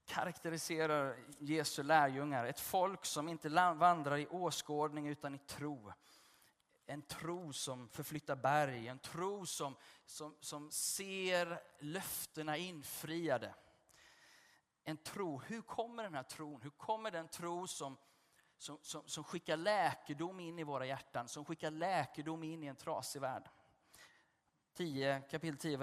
karaktäriserar 0.07 1.17
Jesu 1.39 1.83
lärjungar. 1.83 2.45
Ett 2.45 2.61
folk 2.61 3.05
som 3.05 3.29
inte 3.29 3.49
vandrar 3.49 4.17
i 4.17 4.27
åskådning 4.27 5.09
utan 5.09 5.35
i 5.35 5.39
tro. 5.39 5.93
En 6.87 7.03
tro 7.03 7.53
som 7.53 7.89
förflyttar 7.89 8.37
berg, 8.37 8.89
en 8.89 8.99
tro 8.99 9.47
som, 9.47 9.77
som, 10.05 10.37
som 10.41 10.71
ser 10.71 11.61
löftena 11.79 12.57
infriade. 12.57 13.55
En 14.85 14.97
tro, 14.97 15.39
hur 15.39 15.63
kommer 15.63 16.03
den 16.03 16.15
här 16.15 16.23
tron? 16.23 16.61
Hur 16.63 16.71
kommer 16.71 17.11
den 17.11 17.29
tro 17.29 17.67
som 17.67 17.97
som, 18.59 18.79
som, 18.83 19.09
som 19.09 19.25
skickar 19.25 19.57
läkedom 19.57 20.41
in 20.41 20.59
i 20.59 20.65
våra 20.65 20.87
hjärtan, 20.87 21.29
som 21.29 21.45
skickar 21.45 21.71
läkedom 21.71 22.43
in 22.43 22.65
i 22.65 22.67
en 22.67 22.77
trasig 22.77 23.21
värld. 23.21 23.49
10, 24.75 25.23
kapitel 25.31 25.59
10, 25.59 25.77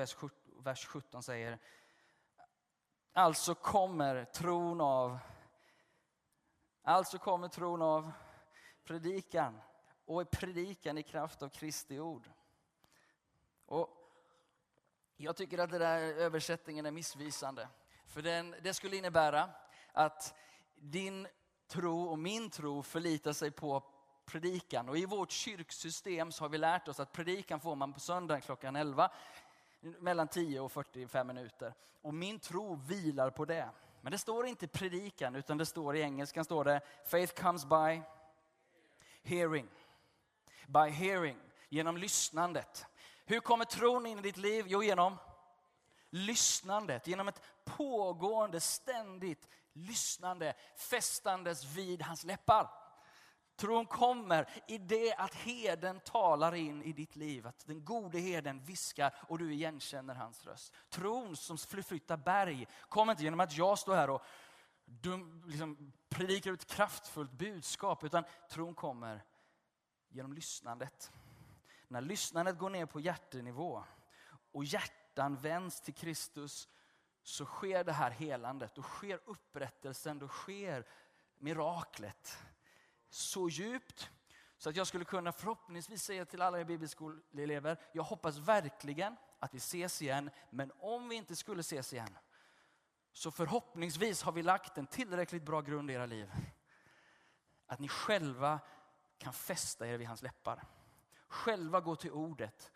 vers 0.64 0.86
17 0.86 1.24
säger 1.24 1.60
Alltså 3.14 3.56
kommer 3.56 4.26
tron 4.26 4.82
av 4.82 5.20
Alltså 6.82 7.18
kommer 7.18 7.48
tron 7.48 7.82
av 7.82 8.12
predikan 8.84 9.62
och 10.06 10.32
predikan 10.32 10.98
i 10.98 11.04
kraft 11.04 11.42
av 11.42 11.50
Kristi 11.50 12.00
ord. 12.00 12.30
Och 13.66 13.90
jag 15.18 15.36
tycker 15.36 15.58
att 15.58 15.70
den 15.70 15.80
där 15.80 16.00
översättningen 16.00 16.86
är 16.86 16.92
missvisande. 16.92 17.68
För 18.06 18.22
den, 18.22 18.56
det 18.62 18.74
skulle 18.74 18.98
innebära 18.98 19.50
att 19.94 20.36
din 20.76 21.28
tro 21.68 22.04
och 22.04 22.20
min 22.20 22.50
tro 22.50 22.84
förlitar 22.84 23.34
sig 23.34 23.52
på 23.52 23.84
predikan. 24.26 24.90
Och 24.90 24.98
i 24.98 25.06
vårt 25.06 25.32
kyrksystem 25.32 26.32
så 26.32 26.44
har 26.44 26.50
vi 26.50 26.58
lärt 26.58 26.88
oss 26.88 27.00
att 27.00 27.12
predikan 27.12 27.60
får 27.60 27.76
man 27.76 27.94
på 27.94 28.00
söndag 28.00 28.42
klockan 28.42 28.76
11 28.76 29.12
mellan 29.80 30.28
10 30.28 30.60
och 30.60 30.72
45 30.72 31.28
minuter. 31.28 31.74
Och 32.02 32.14
min 32.14 32.40
tro 32.40 32.76
vilar 32.76 33.30
på 33.30 33.46
det. 33.46 33.70
Men 34.02 34.12
det 34.12 34.18
står 34.18 34.46
inte 34.46 34.68
predikan 34.68 35.36
utan 35.36 35.58
det 35.58 35.66
står 35.66 35.96
i 35.96 36.02
engelskan 36.02 36.46
står 36.46 36.64
det 36.64 36.82
Faith 37.06 37.42
comes 37.42 37.66
by 37.66 38.02
hearing. 39.24 39.68
By 40.68 40.90
hearing, 40.90 41.38
genom 41.70 41.98
lyssnandet. 41.98 42.86
Hur 43.26 43.40
kommer 43.40 43.66
tron 43.66 44.06
in 44.06 44.20
i 44.20 44.22
ditt 44.22 44.38
liv? 44.38 44.66
Jo, 44.68 44.84
genom 44.84 45.18
lyssnandet, 46.10 47.08
genom 47.08 47.28
ett 47.28 47.42
pågående, 47.64 48.60
ständigt 48.60 49.48
lyssnande, 49.76 50.54
fästandes 50.76 51.64
vid 51.64 52.02
hans 52.02 52.24
läppar. 52.24 52.70
Tron 53.56 53.86
kommer 53.86 54.50
i 54.68 54.78
det 54.78 55.14
att 55.14 55.34
heden 55.34 56.00
talar 56.00 56.56
in 56.56 56.84
i 56.84 56.94
ditt 56.94 57.16
liv. 57.16 57.48
Att 57.48 57.66
den 57.66 57.86
gode 57.86 58.20
heden 58.20 58.64
viskar 58.64 59.16
och 59.28 59.38
du 59.38 59.54
igenkänner 59.54 60.16
hans 60.16 60.46
röst. 60.46 60.74
Tron 60.90 61.36
som 61.36 61.58
förflyttar 61.58 62.18
berg 62.18 62.68
kommer 62.90 63.14
inte 63.14 63.24
genom 63.24 63.40
att 63.40 63.58
jag 63.58 63.80
står 63.80 63.96
här 63.96 64.10
och 64.10 64.22
dum, 64.86 65.44
liksom, 65.46 65.94
predikar 66.10 66.52
ut 66.52 66.66
kraftfullt 66.66 67.32
budskap. 67.32 68.04
Utan 68.04 68.24
tron 68.50 68.76
kommer 68.76 69.24
genom 70.10 70.34
lyssnandet. 70.34 71.12
När 71.88 72.02
lyssnandet 72.02 72.58
går 72.58 72.70
ner 72.70 72.86
på 72.86 73.00
hjärtenivå 73.00 73.84
och 74.52 74.64
hjärtan 74.64 75.36
vänds 75.36 75.82
till 75.82 75.94
Kristus 75.94 76.68
så 77.26 77.46
sker 77.46 77.84
det 77.84 77.92
här 77.92 78.12
helandet, 78.12 78.76
då 78.76 78.82
sker 78.82 79.20
upprättelsen, 79.26 80.20
då 80.20 80.28
sker 80.28 80.86
miraklet 81.38 82.38
så 83.10 83.50
djupt 83.50 84.10
så 84.58 84.70
att 84.70 84.76
jag 84.76 84.88
skulle 84.88 85.06
kunna 85.06 85.32
förhoppningsvis 85.32 86.04
säga 86.04 86.26
till 86.26 86.42
alla 86.42 86.64
bibelskoleelever, 86.64 87.78
jag 87.92 88.04
hoppas 88.04 88.38
verkligen 88.38 89.16
att 89.40 89.54
vi 89.54 89.58
ses 89.58 90.02
igen, 90.02 90.30
men 90.50 90.72
om 90.80 91.10
vi 91.10 91.16
inte 91.16 91.36
skulle 91.36 91.60
ses 91.60 91.94
igen, 91.94 92.18
så 93.12 93.32
förhoppningsvis 93.32 94.22
har 94.22 94.32
vi 94.32 94.44
lagt 94.44 94.78
en 94.78 94.88
tillräckligt 94.88 95.44
bra 95.44 95.62
grund 95.62 95.92
i 95.92 95.94
era 95.94 96.06
liv. 96.06 96.32
Att 97.68 97.80
ni 97.80 97.88
själva 97.88 98.60
kan 99.18 99.34
fästa 99.34 99.88
er 99.88 99.98
vid 99.98 100.08
hans 100.08 100.22
läppar. 100.22 100.64
Själva 101.28 101.80
gå 101.80 101.96
till 101.96 102.12
ordet 102.12 102.72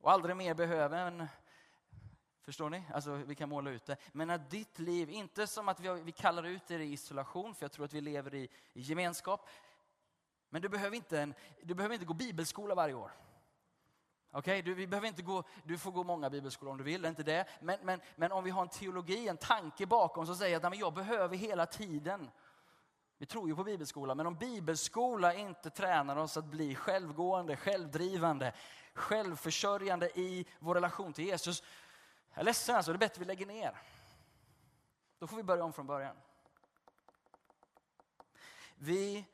och 0.00 0.12
aldrig 0.12 0.36
mer 0.36 0.54
behöva 0.54 0.98
en 0.98 1.28
Förstår 2.42 2.70
ni? 2.70 2.82
Alltså, 2.94 3.14
vi 3.14 3.34
kan 3.34 3.48
måla 3.48 3.70
ut 3.70 3.86
det. 3.86 3.96
Men 4.12 4.30
att 4.30 4.50
ditt 4.50 4.78
liv, 4.78 5.10
inte 5.10 5.46
som 5.46 5.68
att 5.68 5.80
vi, 5.80 5.88
vi 5.88 6.12
kallar 6.12 6.44
ut 6.44 6.70
er 6.70 6.78
i 6.78 6.92
isolation, 6.92 7.54
för 7.54 7.64
jag 7.64 7.72
tror 7.72 7.84
att 7.84 7.92
vi 7.92 8.00
lever 8.00 8.34
i, 8.34 8.48
i 8.72 8.80
gemenskap. 8.80 9.48
Men 10.50 10.62
du 10.62 10.68
behöver 10.68 10.96
inte, 10.96 11.20
en, 11.20 11.34
du 11.62 11.74
behöver 11.74 11.94
inte 11.94 12.06
gå 12.06 12.14
bibelskola 12.14 12.74
varje 12.74 12.94
år. 12.94 13.12
Okej, 14.30 14.38
okay? 14.38 14.62
du, 14.62 14.74
vi 14.74 14.86
behöver 14.86 15.08
inte 15.08 15.22
gå, 15.22 15.44
du 15.64 15.78
får 15.78 15.90
gå 15.90 16.04
många 16.04 16.30
bibelskolor 16.30 16.72
om 16.72 16.78
du 16.78 16.84
vill, 16.84 17.04
inte 17.04 17.22
det. 17.22 17.46
Men, 17.60 17.78
men, 17.82 18.00
men 18.16 18.32
om 18.32 18.44
vi 18.44 18.50
har 18.50 18.62
en 18.62 18.68
teologi, 18.68 19.28
en 19.28 19.36
tanke 19.36 19.86
bakom 19.86 20.26
som 20.26 20.36
säger 20.36 20.66
att 20.66 20.78
jag 20.78 20.94
behöver 20.94 21.36
hela 21.36 21.66
tiden. 21.66 22.30
Vi 23.18 23.26
tror 23.26 23.48
ju 23.48 23.56
på 23.56 23.64
bibelskola, 23.64 24.14
men 24.14 24.26
om 24.26 24.34
bibelskola 24.34 25.34
inte 25.34 25.70
tränar 25.70 26.16
oss 26.16 26.36
att 26.36 26.44
bli 26.44 26.74
självgående, 26.74 27.56
självdrivande, 27.56 28.52
självförsörjande 28.94 30.18
i 30.18 30.46
vår 30.58 30.74
relation 30.74 31.12
till 31.12 31.24
Jesus. 31.24 31.62
Jag 32.34 32.40
är 32.40 32.44
ledsen 32.44 32.76
alltså, 32.76 32.92
det 32.92 32.96
är 32.96 32.98
bättre 32.98 33.20
vi 33.20 33.24
lägger 33.24 33.46
ner. 33.46 33.82
Då 35.18 35.26
får 35.26 35.36
vi 35.36 35.42
börja 35.42 35.64
om 35.64 35.72
från 35.72 35.86
början. 35.86 36.16
Vi 38.74 39.24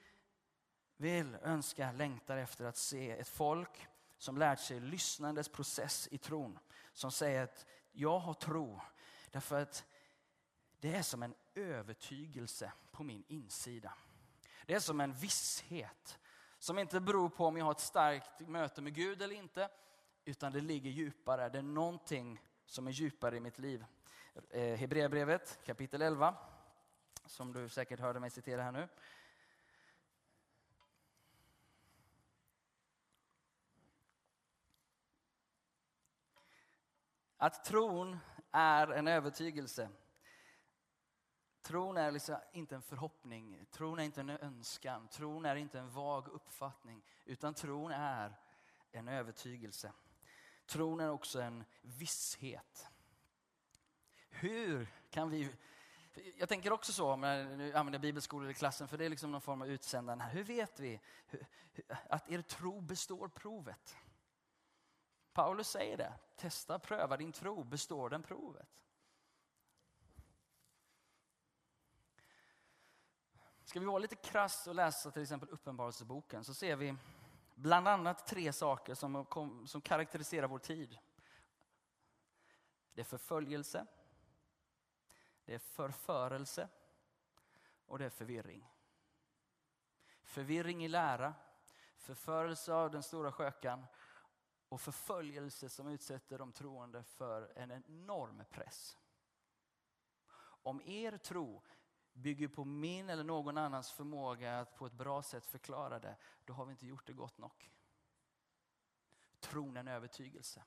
vill, 0.96 1.34
önskar, 1.42 1.92
längtar 1.92 2.36
efter 2.36 2.64
att 2.64 2.76
se 2.76 3.10
ett 3.10 3.28
folk 3.28 3.86
som 4.16 4.38
lärt 4.38 4.60
sig 4.60 4.80
lyssnandets 4.80 5.48
process 5.48 6.08
i 6.10 6.18
tron. 6.18 6.58
Som 6.92 7.12
säger 7.12 7.44
att 7.44 7.66
jag 7.92 8.18
har 8.18 8.34
tro 8.34 8.80
därför 9.30 9.62
att 9.62 9.84
det 10.80 10.94
är 10.94 11.02
som 11.02 11.22
en 11.22 11.34
övertygelse 11.54 12.72
på 12.90 13.02
min 13.02 13.24
insida. 13.28 13.92
Det 14.66 14.74
är 14.74 14.80
som 14.80 15.00
en 15.00 15.12
visshet 15.12 16.18
som 16.58 16.78
inte 16.78 17.00
beror 17.00 17.28
på 17.28 17.46
om 17.46 17.56
jag 17.56 17.64
har 17.64 17.72
ett 17.72 17.80
starkt 17.80 18.40
möte 18.40 18.82
med 18.82 18.94
Gud 18.94 19.22
eller 19.22 19.34
inte. 19.34 19.68
Utan 20.24 20.52
det 20.52 20.60
ligger 20.60 20.90
djupare. 20.90 21.48
Det 21.48 21.58
är 21.58 21.62
någonting 21.62 22.40
som 22.68 22.86
är 22.86 22.90
djupare 22.90 23.36
i 23.36 23.40
mitt 23.40 23.58
liv. 23.58 23.84
Eh, 24.50 24.78
Hebreerbrevet 24.78 25.58
kapitel 25.64 26.02
11, 26.02 26.34
som 27.24 27.52
du 27.52 27.68
säkert 27.68 28.00
hörde 28.00 28.20
mig 28.20 28.30
citera 28.30 28.62
här 28.62 28.72
nu. 28.72 28.88
Att 37.36 37.64
tron 37.64 38.18
är 38.50 38.86
en 38.88 39.08
övertygelse. 39.08 39.88
Tron 41.62 41.96
är 41.96 42.10
liksom 42.10 42.36
inte 42.52 42.74
en 42.74 42.82
förhoppning, 42.82 43.66
tron 43.70 43.98
är 43.98 44.02
inte 44.02 44.20
en 44.20 44.30
önskan, 44.30 45.08
tron 45.08 45.44
är 45.44 45.56
inte 45.56 45.78
en 45.78 45.90
vag 45.90 46.28
uppfattning, 46.28 47.02
utan 47.24 47.54
tron 47.54 47.92
är 47.92 48.38
en 48.90 49.08
övertygelse. 49.08 49.92
Tron 50.68 51.00
är 51.00 51.10
också 51.10 51.40
en 51.40 51.64
visshet. 51.82 52.88
Hur 54.28 54.92
kan 55.10 55.30
vi... 55.30 55.50
Jag 56.36 56.48
tänker 56.48 56.72
också 56.72 56.92
så, 56.92 57.16
när 57.16 57.56
nu 57.56 57.74
använder 57.74 57.98
bibelskolor 57.98 58.50
i 58.50 58.54
klassen, 58.54 58.88
för 58.88 58.98
det 58.98 59.04
är 59.04 59.08
liksom 59.08 59.32
någon 59.32 59.40
form 59.40 59.62
av 59.62 59.68
utsändande 59.68 60.24
här. 60.24 60.32
Hur 60.32 60.44
vet 60.44 60.80
vi 60.80 61.00
att 62.08 62.30
er 62.30 62.42
tro 62.42 62.80
består 62.80 63.28
provet? 63.28 63.96
Paulus 65.32 65.68
säger 65.68 65.96
det. 65.96 66.12
Testa, 66.36 66.78
pröva 66.78 67.16
din 67.16 67.32
tro. 67.32 67.64
Består 67.64 68.10
den 68.10 68.22
provet? 68.22 68.82
Ska 73.64 73.80
vi 73.80 73.86
vara 73.86 73.98
lite 73.98 74.16
krass 74.16 74.66
och 74.66 74.74
läsa 74.74 75.10
till 75.10 75.22
exempel 75.22 75.48
Uppenbarelseboken 75.48 76.44
så 76.44 76.54
ser 76.54 76.76
vi 76.76 76.96
bland 77.58 77.88
annat 77.88 78.26
tre 78.26 78.52
saker 78.52 78.94
som, 78.94 79.26
som 79.66 79.80
karaktäriserar 79.80 80.46
vår 80.48 80.58
tid. 80.58 80.98
Det 82.92 83.00
är 83.00 83.04
förföljelse, 83.04 83.86
det 85.44 85.54
är 85.54 85.58
förförelse 85.58 86.68
och 87.86 87.98
det 87.98 88.04
är 88.04 88.10
förvirring. 88.10 88.68
Förvirring 90.22 90.84
i 90.84 90.88
lära, 90.88 91.34
förförelse 91.96 92.72
av 92.72 92.90
den 92.90 93.02
stora 93.02 93.32
skökan 93.32 93.86
och 94.68 94.80
förföljelse 94.80 95.68
som 95.68 95.88
utsätter 95.88 96.38
de 96.38 96.52
troende 96.52 97.02
för 97.02 97.52
en 97.56 97.70
enorm 97.70 98.44
press. 98.50 98.98
Om 100.62 100.80
er 100.80 101.16
tro 101.16 101.62
bygger 102.18 102.48
på 102.48 102.64
min 102.64 103.10
eller 103.10 103.24
någon 103.24 103.58
annans 103.58 103.90
förmåga 103.90 104.60
att 104.60 104.76
på 104.76 104.86
ett 104.86 104.92
bra 104.92 105.22
sätt 105.22 105.46
förklara 105.46 105.98
det, 105.98 106.16
då 106.44 106.52
har 106.52 106.64
vi 106.64 106.70
inte 106.70 106.86
gjort 106.86 107.06
det 107.06 107.12
gott 107.12 107.38
nog. 107.38 107.70
Tron 109.40 109.76
är 109.76 109.80
en 109.80 109.88
övertygelse. 109.88 110.62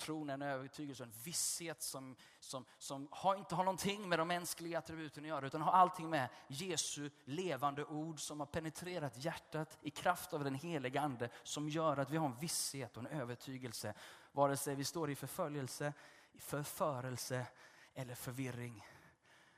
Tron 0.00 0.30
är 0.30 0.34
en 0.34 0.42
övertygelse, 0.42 1.02
en 1.02 1.12
visshet 1.24 1.82
som, 1.82 2.16
som, 2.40 2.64
som 2.78 3.08
har, 3.10 3.36
inte 3.36 3.54
har 3.54 3.64
någonting 3.64 4.08
med 4.08 4.18
de 4.18 4.28
mänskliga 4.28 4.78
attributen 4.78 5.24
att 5.24 5.28
göra, 5.28 5.46
utan 5.46 5.62
har 5.62 5.72
allting 5.72 6.10
med 6.10 6.28
Jesu 6.48 7.10
levande 7.24 7.84
ord 7.84 8.20
som 8.20 8.40
har 8.40 8.46
penetrerat 8.46 9.24
hjärtat 9.24 9.78
i 9.82 9.90
kraft 9.90 10.32
av 10.32 10.44
den 10.44 10.54
heliga 10.54 11.00
Ande, 11.00 11.28
som 11.42 11.68
gör 11.68 11.96
att 11.96 12.10
vi 12.10 12.16
har 12.16 12.26
en 12.26 12.38
visshet 12.38 12.96
och 12.96 13.02
en 13.02 13.20
övertygelse. 13.20 13.94
Vare 14.32 14.56
sig 14.56 14.74
vi 14.74 14.84
står 14.84 15.10
i 15.10 15.14
förföljelse, 15.14 15.92
i 16.32 16.40
förförelse 16.40 17.46
eller 17.94 18.14
förvirring, 18.14 18.86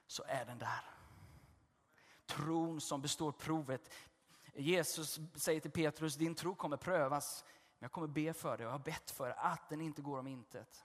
så 0.07 0.25
är 0.27 0.45
den 0.45 0.59
där. 0.59 0.92
Tron 2.37 2.81
som 2.81 3.03
består 3.03 3.33
provet. 3.33 3.95
Jesus 4.55 5.21
säger 5.35 5.61
till 5.61 5.71
Petrus, 5.71 6.17
din 6.17 6.35
tro 6.35 6.55
kommer 6.55 6.77
prövas. 6.77 7.45
Men 7.79 7.85
jag 7.85 7.93
kommer 7.93 8.07
be 8.07 8.33
för 8.33 8.57
dig 8.57 8.67
och 8.67 8.73
jag 8.73 8.79
har 8.79 8.85
bett 8.85 9.11
för 9.11 9.35
att 9.37 9.69
den 9.69 9.81
inte 9.81 10.03
går 10.03 10.19
om 10.19 10.27
intet. 10.27 10.85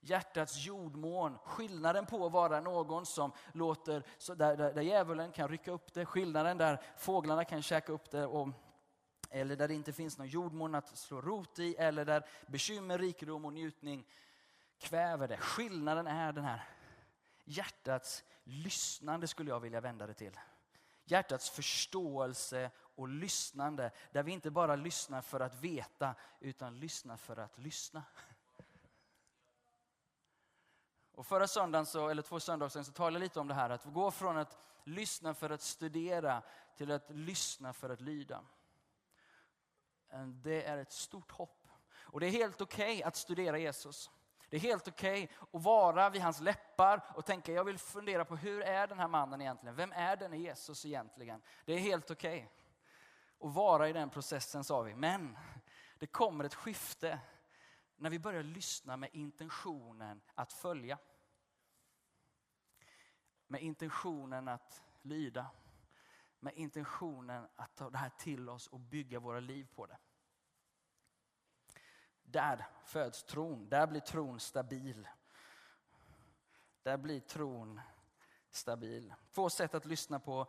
Hjärtats 0.00 0.66
jordmån, 0.66 1.38
skillnaden 1.44 2.06
på 2.06 2.26
att 2.26 2.32
vara 2.32 2.60
någon 2.60 3.06
som 3.06 3.32
låter, 3.52 4.06
så 4.18 4.34
där, 4.34 4.56
där, 4.56 4.72
där 4.74 4.82
djävulen 4.82 5.32
kan 5.32 5.48
rycka 5.48 5.70
upp 5.70 5.92
det, 5.92 6.06
skillnaden 6.06 6.58
där 6.58 6.82
fåglarna 6.96 7.44
kan 7.44 7.62
käka 7.62 7.92
upp 7.92 8.10
det 8.10 8.26
och 8.26 8.48
eller 9.30 9.56
där 9.56 9.68
det 9.68 9.74
inte 9.74 9.92
finns 9.92 10.18
någon 10.18 10.26
jordmån 10.26 10.74
att 10.74 10.98
slå 10.98 11.20
rot 11.20 11.58
i, 11.58 11.74
eller 11.74 12.04
där 12.04 12.26
bekymmer, 12.46 12.98
rikedom 12.98 13.44
och 13.44 13.52
njutning 13.52 14.06
kväver 14.78 15.28
det. 15.28 15.36
Skillnaden 15.36 16.06
är 16.06 16.32
den 16.32 16.44
här 16.44 16.68
hjärtats 17.44 18.24
lyssnande 18.44 19.26
skulle 19.26 19.50
jag 19.50 19.60
vilja 19.60 19.80
vända 19.80 20.06
det 20.06 20.14
till. 20.14 20.38
Hjärtats 21.04 21.50
förståelse 21.50 22.70
och 22.76 23.08
lyssnande, 23.08 23.90
där 24.12 24.22
vi 24.22 24.32
inte 24.32 24.50
bara 24.50 24.76
lyssnar 24.76 25.22
för 25.22 25.40
att 25.40 25.54
veta, 25.54 26.14
utan 26.40 26.78
lyssnar 26.80 27.16
för 27.16 27.36
att 27.36 27.58
lyssna. 27.58 28.02
Och 31.12 31.26
förra 31.26 31.46
söndagen, 31.46 31.86
så, 31.86 32.08
eller 32.08 32.22
två 32.22 32.40
söndagar 32.40 32.68
sedan, 32.68 32.84
så 32.84 32.92
talade 32.92 33.14
jag 33.14 33.20
lite 33.20 33.40
om 33.40 33.48
det 33.48 33.54
här, 33.54 33.70
att 33.70 33.84
gå 33.84 34.10
från 34.10 34.36
att 34.36 34.58
lyssna 34.84 35.34
för 35.34 35.50
att 35.50 35.62
studera 35.62 36.42
till 36.76 36.90
att 36.90 37.10
lyssna 37.10 37.72
för 37.72 37.90
att 37.90 38.00
lyda. 38.00 38.44
Det 40.26 40.64
är 40.64 40.78
ett 40.78 40.92
stort 40.92 41.30
hopp. 41.30 41.68
Och 41.92 42.20
det 42.20 42.26
är 42.26 42.30
helt 42.30 42.60
okej 42.60 42.92
okay 42.92 43.02
att 43.02 43.16
studera 43.16 43.58
Jesus. 43.58 44.10
Det 44.50 44.56
är 44.56 44.60
helt 44.60 44.88
okej 44.88 45.24
okay 45.24 45.36
att 45.52 45.62
vara 45.62 46.10
vid 46.10 46.22
hans 46.22 46.40
läppar 46.40 47.02
och 47.14 47.26
tänka, 47.26 47.52
jag 47.52 47.64
vill 47.64 47.78
fundera 47.78 48.24
på 48.24 48.36
hur 48.36 48.62
är 48.62 48.86
den 48.86 48.98
här 48.98 49.08
mannen 49.08 49.40
egentligen? 49.40 49.76
Vem 49.76 49.92
är 49.92 50.16
den 50.16 50.40
Jesus 50.40 50.86
egentligen? 50.86 51.42
Det 51.64 51.72
är 51.72 51.78
helt 51.78 52.10
okej 52.10 52.36
okay 52.36 53.48
att 53.48 53.54
vara 53.54 53.88
i 53.88 53.92
den 53.92 54.10
processen 54.10 54.64
sa 54.64 54.82
vi. 54.82 54.94
Men 54.94 55.38
det 55.98 56.06
kommer 56.06 56.44
ett 56.44 56.54
skifte 56.54 57.20
när 57.96 58.10
vi 58.10 58.18
börjar 58.18 58.42
lyssna 58.42 58.96
med 58.96 59.10
intentionen 59.12 60.20
att 60.34 60.52
följa. 60.52 60.98
Med 63.46 63.62
intentionen 63.62 64.48
att 64.48 64.82
lyda. 65.02 65.46
Med 66.40 66.54
intentionen 66.56 67.46
att 67.56 67.76
ta 67.76 67.90
det 67.90 67.98
här 67.98 68.10
till 68.18 68.48
oss 68.48 68.66
och 68.66 68.80
bygga 68.80 69.20
våra 69.20 69.40
liv 69.40 69.68
på 69.74 69.86
det. 69.86 69.98
Där 72.30 72.66
föds 72.84 73.22
tron, 73.22 73.68
där 73.68 73.86
blir 73.86 74.00
tron 74.00 74.40
stabil. 74.40 75.08
Där 76.82 76.96
blir 76.96 77.20
tron 77.20 77.80
stabil. 78.50 79.14
Två 79.30 79.50
sätt 79.50 79.74
att 79.74 79.84
lyssna 79.84 80.20
på. 80.20 80.46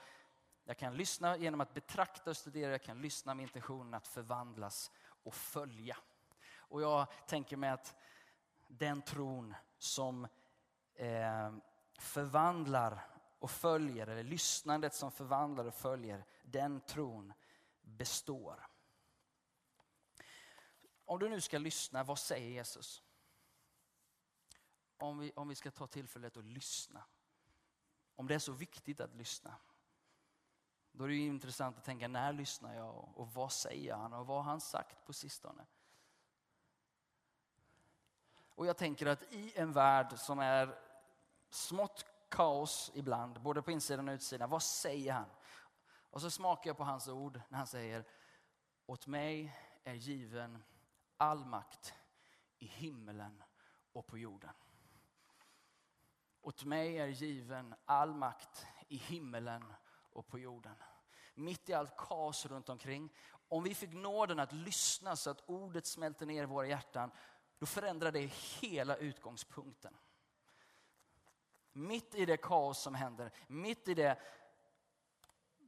Jag 0.64 0.78
kan 0.78 0.96
lyssna 0.96 1.38
genom 1.38 1.62
att 1.62 1.74
betrakta 1.74 2.30
och 2.30 2.38
studera, 2.38 2.72
jag 2.72 2.82
kan 2.82 3.02
lyssna 3.02 3.34
med 3.34 3.44
intentionen 3.44 3.94
att 3.94 4.08
förvandlas 4.08 4.92
och 5.24 5.34
följa. 5.34 5.98
Och 6.58 6.82
jag 6.82 7.08
tänker 7.28 7.58
mig 7.58 7.70
att 7.70 7.96
den 8.68 9.02
tron 9.02 9.56
som 9.78 10.28
eh, 10.96 11.54
förvandlar 12.00 13.02
och 13.40 13.52
följer, 13.52 14.08
eller 14.08 14.24
lyssnandet 14.24 14.94
som 14.94 15.12
förvandlar 15.12 15.66
och 15.66 15.74
följer, 15.74 16.26
den 16.44 16.82
tron 16.82 17.34
består. 17.82 18.68
Om 21.12 21.20
du 21.20 21.30
nu 21.30 21.42
ska 21.42 21.58
lyssna, 21.58 22.04
vad 22.04 22.20
säger 22.20 22.50
Jesus? 22.50 23.04
Om 24.98 25.20
vi, 25.20 25.32
om 25.36 25.48
vi 25.48 25.56
ska 25.56 25.72
ta 25.72 25.88
tillfället 25.88 26.38
att 26.38 26.46
lyssna. 26.46 27.04
Om 28.16 28.28
det 28.28 28.36
är 28.36 28.40
så 28.40 28.52
viktigt 28.52 29.02
att 29.02 29.16
lyssna. 29.16 29.56
Då 30.92 31.04
är 31.04 31.08
det 31.08 31.16
intressant 31.16 31.78
att 31.78 31.84
tänka, 31.84 32.08
när 32.08 32.34
lyssnar 32.34 32.76
jag 32.76 32.96
och, 32.96 33.18
och 33.18 33.34
vad 33.34 33.52
säger 33.52 33.96
han 33.96 34.14
och 34.14 34.28
vad 34.28 34.38
har 34.38 34.44
han 34.44 34.62
sagt 34.62 35.06
på 35.06 35.14
sistone? 35.14 35.66
Och 38.34 38.66
jag 38.66 38.78
tänker 38.78 39.06
att 39.06 39.24
i 39.34 39.54
en 39.56 39.72
värld 39.72 40.20
som 40.20 40.40
är 40.40 40.80
smått 41.50 42.06
kaos 42.30 42.92
ibland, 42.94 43.42
både 43.42 43.62
på 43.62 43.72
insidan 43.72 44.10
och 44.10 44.14
utsidan, 44.14 44.50
vad 44.50 44.64
säger 44.64 45.14
han? 45.14 45.30
Och 46.10 46.22
så 46.22 46.32
smakar 46.32 46.70
jag 46.70 46.78
på 46.78 46.84
hans 46.84 47.08
ord 47.08 47.42
när 47.50 47.58
han 47.58 47.68
säger, 47.68 48.06
åt 48.86 49.08
mig 49.08 49.56
är 49.84 49.94
given 49.94 50.64
all 51.22 51.46
makt 51.46 51.94
i 52.60 52.66
himmelen 52.66 53.44
och 53.94 54.08
på 54.08 54.18
jorden. 54.18 54.54
Åt 56.42 56.64
mig 56.64 56.98
är 56.98 57.08
given 57.08 57.76
all 57.86 58.14
makt 58.14 58.66
i 58.88 58.98
himmelen 58.98 59.74
och 60.12 60.28
på 60.28 60.40
jorden. 60.40 60.76
Mitt 61.34 61.70
i 61.70 61.74
allt 61.74 61.98
kaos 61.98 62.46
runt 62.46 62.70
omkring. 62.70 63.14
Om 63.48 63.64
vi 63.64 63.76
fick 63.76 63.94
nåden 63.94 64.40
att 64.40 64.52
lyssna 64.52 65.16
så 65.16 65.30
att 65.30 65.50
ordet 65.50 65.86
smälter 65.86 66.26
ner 66.26 66.44
i 66.44 66.46
våra 66.46 66.68
hjärtan, 66.68 67.12
då 67.60 67.66
förändrar 67.66 68.12
det 68.12 68.34
hela 68.62 68.96
utgångspunkten. 68.96 69.98
Mitt 71.74 72.16
i 72.16 72.26
det 72.26 72.38
kaos 72.38 72.82
som 72.82 72.96
händer, 72.96 73.32
mitt 73.48 73.88
i 73.88 73.94
det 73.94 74.22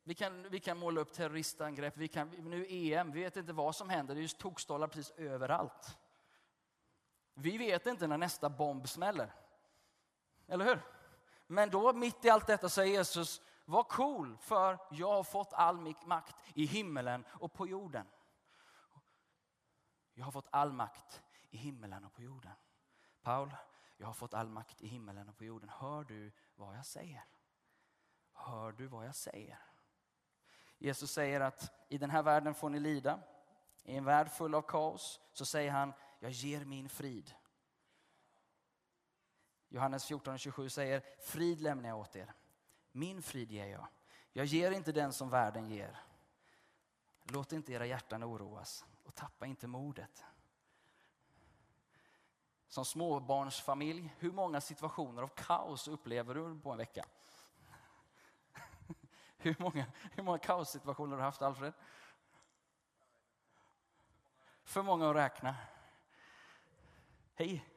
vi 0.04 0.16
kan, 0.16 0.50
vi 0.50 0.60
kan 0.60 0.78
måla 0.78 1.02
upp 1.02 1.13
terroristangrepp, 1.13 1.98
vi 1.98 2.08
kan, 2.08 2.30
nu 2.30 2.66
EM, 2.70 3.12
vi 3.12 3.24
vet 3.24 3.38
inte 3.38 3.54
vad 3.54 3.76
som 3.76 3.89
händer, 3.89 4.16
det 4.16 4.20
är 4.20 4.22
just 4.22 4.39
tokstollar 4.39 4.88
precis 4.88 5.12
överallt. 5.18 5.98
Vi 7.34 7.58
vet 7.58 7.86
inte 7.86 8.08
när 8.08 8.18
nästa 8.18 8.50
bomb 8.50 8.89
smäller. 8.89 9.34
Eller 10.48 10.66
hur? 10.66 10.82
Men 11.48 11.70
då 11.70 11.94
mitt 11.94 12.26
i 12.26 12.30
allt 12.30 12.48
detta 12.48 12.70
säger 12.70 12.94
Jesus, 12.94 13.42
var 13.66 13.84
cool 13.84 14.38
för 14.38 14.80
jag 14.92 15.13
har 15.13 15.24
fått 15.24 15.54
all 15.54 15.78
min 15.78 15.96
makt 16.06 16.36
i 16.54 16.66
himmelen 16.66 17.26
och 17.30 17.54
på 17.54 17.68
jorden. 17.68 18.08
Jag 20.13 20.26
har 20.26 20.32
fått 20.32 20.48
all 20.50 20.74
makt 20.74 21.24
i 21.50 21.58
himmelen 21.58 22.06
och 22.06 22.13
på 22.13 22.22
jorden. 22.22 22.54
Paul, 23.22 23.56
jag 23.98 24.08
har 24.08 24.13
fått 24.13 24.34
all 24.34 24.50
makt 24.50 24.82
i 24.82 24.88
himmelen 24.88 25.30
och 25.30 25.38
på 25.38 25.44
jorden. 25.44 25.70
Hör 25.70 26.04
du 26.04 26.32
vad 26.56 26.78
jag 26.78 26.86
säger? 26.86 27.24
Hör 28.34 28.72
du 28.72 28.88
vad 28.88 29.06
jag 29.06 29.16
säger? 29.16 29.60
Jesus 30.84 31.12
säger 31.12 31.41
att 31.41 31.72
i 31.89 31.98
den 31.98 32.10
här 32.10 32.24
världen 32.24 32.54
får 32.54 32.69
ni 32.69 32.80
lida. 32.80 33.19
I 33.84 33.96
en 33.96 34.06
värld 34.06 34.32
full 34.32 34.56
av 34.56 34.62
kaos 34.62 35.19
så 35.34 35.46
säger 35.46 35.72
han, 35.72 35.93
jag 36.19 36.32
ger 36.32 36.65
min 36.65 36.89
frid. 36.89 37.34
Johannes 39.69 40.12
14.27 40.12 40.69
säger, 40.69 41.04
frid 41.19 41.62
lämnar 41.62 41.89
jag 41.89 42.00
åt 42.00 42.15
er. 42.15 42.34
Min 42.91 43.22
frid 43.22 43.52
ger 43.52 43.65
jag. 43.65 43.88
Jag 44.34 44.46
ger 44.46 44.72
inte 44.72 44.91
den 44.91 45.13
som 45.13 45.30
världen 45.30 45.69
ger. 45.69 46.00
Låt 47.24 47.54
inte 47.54 47.74
era 47.74 47.86
hjärtan 47.86 48.24
oroas 48.24 48.86
och 49.04 49.15
tappa 49.15 49.46
inte 49.46 49.67
modet. 49.67 50.24
Som 52.67 52.86
småbarnsfamilj, 52.86 54.13
hur 54.17 54.32
många 54.32 54.62
situationer 54.62 55.22
av 55.22 55.28
kaos 55.28 55.88
upplever 55.88 56.36
du 56.36 56.60
på 56.60 56.72
en 56.72 56.78
vecka? 56.78 57.06
Hur 59.43 59.56
många, 59.60 59.86
hur 60.12 60.23
många 60.23 60.38
kaossituationer 60.38 61.12
har 61.12 61.17
du 61.17 61.23
haft, 61.23 61.41
Alfred? 61.41 61.73
För 64.63 64.84
många 64.84 65.10
att 65.10 65.15
räkna. 65.15 65.56
Hej! 67.36 67.69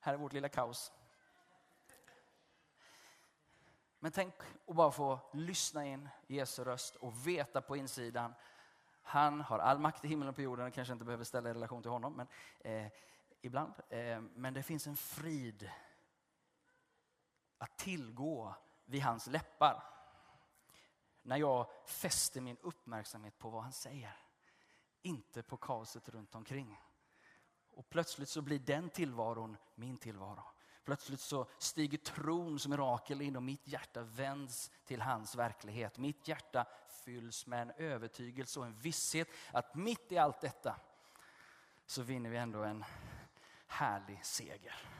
Här 0.00 0.14
är 0.14 0.18
vårt 0.18 0.32
lilla 0.32 0.48
kaos. 0.48 0.92
Men 3.98 4.12
tänk 4.12 4.34
att 4.66 4.76
bara 4.76 4.90
få 4.90 5.20
lyssna 5.32 5.86
in 5.86 6.08
Jesu 6.26 6.64
röst 6.64 6.96
och 6.96 7.26
veta 7.26 7.60
på 7.60 7.76
insidan 7.76 8.34
han 9.02 9.40
har 9.40 9.58
all 9.58 9.78
makt 9.78 10.04
i 10.04 10.08
himlen 10.08 10.28
och 10.28 10.34
på 10.34 10.42
jorden. 10.42 10.72
kanske 10.72 10.92
inte 10.92 11.04
behöver 11.04 11.24
ställa 11.24 11.50
i 11.50 11.54
relation 11.54 11.82
till 11.82 11.90
honom, 11.90 12.12
men 12.12 12.26
eh, 12.60 12.92
ibland. 13.40 13.72
Eh, 13.88 14.20
men 14.20 14.54
det 14.54 14.62
finns 14.62 14.86
en 14.86 14.96
frid 14.96 15.70
att 17.58 17.78
tillgå 17.78 18.54
vid 18.86 19.02
hans 19.02 19.26
läppar. 19.26 19.82
När 21.22 21.36
jag 21.36 21.66
fäster 21.86 22.40
min 22.40 22.58
uppmärksamhet 22.62 23.38
på 23.38 23.50
vad 23.50 23.62
han 23.62 23.72
säger. 23.72 24.16
Inte 25.02 25.42
på 25.42 25.56
kaoset 25.56 26.08
runt 26.08 26.34
omkring. 26.34 26.80
Och 27.70 27.88
plötsligt 27.88 28.28
så 28.28 28.42
blir 28.42 28.58
den 28.58 28.90
tillvaron 28.90 29.56
min 29.74 29.96
tillvaro. 29.96 30.44
Plötsligt 30.84 31.20
så 31.20 31.46
stiger 31.58 31.98
tron 31.98 32.58
som 32.58 32.70
mirakel 32.70 33.22
in 33.22 33.36
och 33.36 33.42
mitt 33.42 33.68
hjärta 33.68 34.02
vänds 34.02 34.70
till 34.84 35.02
hans 35.02 35.34
verklighet. 35.34 35.98
Mitt 35.98 36.28
hjärta 36.28 36.66
fylls 36.88 37.46
med 37.46 37.62
en 37.62 37.70
övertygelse 37.70 38.60
och 38.60 38.66
en 38.66 38.78
visshet 38.78 39.28
att 39.52 39.74
mitt 39.74 40.12
i 40.12 40.18
allt 40.18 40.40
detta 40.40 40.80
så 41.86 42.02
vinner 42.02 42.30
vi 42.30 42.36
ändå 42.36 42.62
en 42.62 42.84
härlig 43.66 44.24
seger. 44.24 44.95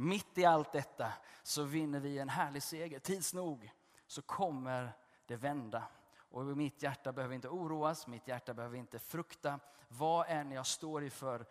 Mitt 0.00 0.38
i 0.38 0.44
allt 0.44 0.72
detta 0.72 1.12
så 1.42 1.62
vinner 1.62 2.00
vi 2.00 2.18
en 2.18 2.28
härlig 2.28 2.62
seger. 2.62 2.98
Tids 2.98 3.34
nog 3.34 3.70
så 4.06 4.22
kommer 4.22 4.92
det 5.26 5.36
vända. 5.36 5.82
Och 6.18 6.44
mitt 6.44 6.82
hjärta 6.82 7.12
behöver 7.12 7.34
inte 7.34 7.48
oroas, 7.48 8.06
mitt 8.06 8.28
hjärta 8.28 8.54
behöver 8.54 8.76
inte 8.76 8.98
frukta 8.98 9.60
vad 9.88 10.26
än 10.28 10.50
jag 10.52 10.66
står 10.66 11.04
i 11.04 11.10
för 11.10 11.46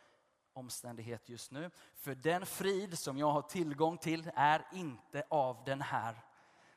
omständighet 0.53 1.29
just 1.29 1.51
nu. 1.51 1.71
För 1.95 2.15
den 2.15 2.45
frid 2.45 2.99
som 2.99 3.17
jag 3.17 3.31
har 3.31 3.41
tillgång 3.41 3.97
till 3.97 4.31
är 4.35 4.67
inte 4.71 5.23
av 5.29 5.63
den 5.65 5.81
här 5.81 6.15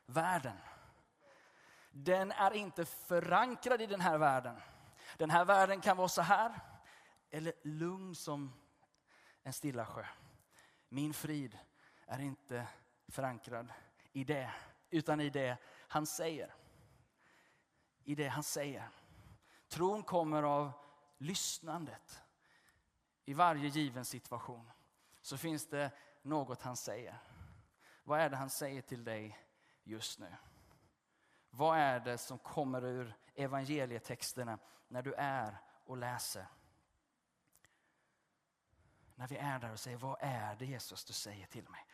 världen. 0.05 0.57
Den 1.91 2.31
är 2.31 2.53
inte 2.53 2.85
förankrad 2.85 3.81
i 3.81 3.85
den 3.85 4.01
här 4.01 4.17
världen. 4.17 4.55
Den 5.17 5.29
här 5.29 5.45
världen 5.45 5.81
kan 5.81 5.97
vara 5.97 6.07
så 6.07 6.21
här, 6.21 6.59
eller 7.29 7.53
lugn 7.63 8.15
som 8.15 8.53
en 9.43 9.53
stilla 9.53 9.85
sjö. 9.85 10.05
Min 10.93 11.13
frid 11.13 11.57
är 12.05 12.19
inte 12.19 12.67
förankrad 13.07 13.73
i 14.11 14.23
det, 14.23 14.53
utan 14.89 15.21
i 15.21 15.29
det 15.29 15.57
han 15.87 16.05
säger. 16.05 16.55
I 18.03 18.15
det 18.15 18.27
han 18.27 18.43
säger. 18.43 18.89
Tron 19.67 20.03
kommer 20.03 20.43
av 20.43 20.71
lyssnandet. 21.17 22.23
I 23.25 23.33
varje 23.33 23.67
given 23.67 24.05
situation 24.05 24.71
så 25.21 25.37
finns 25.37 25.67
det 25.67 25.91
något 26.21 26.61
han 26.61 26.77
säger. 26.77 27.17
Vad 28.03 28.19
är 28.19 28.29
det 28.29 28.37
han 28.37 28.49
säger 28.49 28.81
till 28.81 29.03
dig 29.03 29.39
just 29.83 30.19
nu? 30.19 30.35
Vad 31.49 31.77
är 31.77 31.99
det 31.99 32.17
som 32.17 32.37
kommer 32.37 32.85
ur 32.85 33.15
evangelietexterna 33.35 34.59
när 34.87 35.01
du 35.01 35.13
är 35.13 35.57
och 35.85 35.97
läser? 35.97 36.47
När 39.15 39.27
vi 39.27 39.37
är 39.37 39.59
där 39.59 39.71
och 39.71 39.79
säger, 39.79 39.97
vad 39.97 40.17
är 40.19 40.55
det 40.55 40.65
Jesus 40.65 41.05
du 41.05 41.13
säger 41.13 41.45
till 41.45 41.69
mig? 41.69 41.85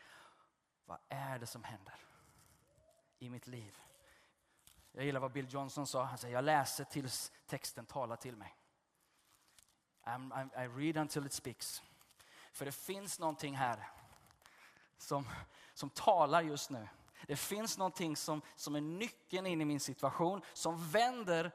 Vad 0.84 0.98
är 1.08 1.38
det 1.38 1.46
som 1.46 1.64
händer 1.64 1.94
i 3.18 3.30
mitt 3.30 3.46
liv? 3.46 3.78
Jag 4.92 5.04
gillar 5.04 5.20
vad 5.20 5.32
Bill 5.32 5.52
Johnson 5.52 5.86
sa. 5.86 6.04
Han 6.04 6.18
säger, 6.18 6.34
jag 6.34 6.44
läser 6.44 6.84
tills 6.84 7.32
texten 7.46 7.86
talar 7.86 8.16
till 8.16 8.36
mig. 8.36 8.56
I'm, 10.04 10.32
I'm, 10.32 10.64
I 10.64 10.68
read 10.68 10.96
until 10.96 11.26
it 11.26 11.32
speaks. 11.32 11.82
För 12.52 12.64
det 12.64 12.72
finns 12.72 13.18
någonting 13.18 13.56
här 13.56 13.88
som, 14.98 15.28
som 15.74 15.90
talar 15.90 16.42
just 16.42 16.70
nu. 16.70 16.88
Det 17.26 17.36
finns 17.36 17.78
någonting 17.78 18.16
som, 18.16 18.42
som 18.56 18.74
är 18.74 18.80
nyckeln 18.80 19.46
in 19.46 19.60
i 19.60 19.64
min 19.64 19.80
situation, 19.80 20.42
som 20.52 20.90
vänder 20.90 21.52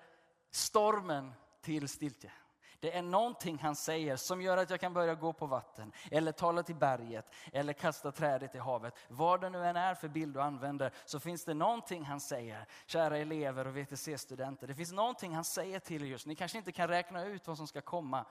stormen 0.52 1.34
till 1.62 1.90
stiltje. 1.90 2.32
Det 2.80 2.98
är 2.98 3.02
någonting 3.02 3.60
han 3.60 3.76
säger 3.76 4.16
som 4.16 4.42
gör 4.42 4.58
att 4.58 4.70
jag 4.70 4.80
kan 4.80 4.94
börja 4.94 5.16
gå 5.16 5.34
på 5.34 5.46
vatten, 5.46 5.92
eller 6.12 6.32
tala 6.32 6.64
till 6.64 6.76
berget, 6.76 7.26
eller 7.54 7.74
kasta 7.74 8.12
trädet 8.12 8.56
i 8.56 8.58
havet. 8.58 8.94
Vad 9.08 9.42
det 9.42 9.50
nu 9.50 9.66
än 9.66 9.76
är 9.76 9.96
för 9.96 10.08
bild 10.08 10.34
du 10.34 10.42
använder, 10.42 10.92
så 11.06 11.20
finns 11.20 11.46
det 11.46 11.54
någonting 11.54 12.06
han 12.06 12.20
säger. 12.20 12.68
Kära 12.86 13.18
elever 13.18 13.68
och 13.68 13.78
VTC-studenter, 13.78 14.68
det 14.68 14.76
finns 14.76 14.92
någonting 14.92 15.36
han 15.36 15.44
säger 15.44 15.80
till 15.80 16.04
er 16.04 16.08
just. 16.08 16.26
Ni 16.26 16.36
kanske 16.36 16.58
inte 16.58 16.72
kan 16.72 16.88
räkna 16.88 17.26
ut 17.26 17.48
vad 17.48 17.58
som 17.58 17.68
ska 17.68 17.82
komma. 17.82 18.26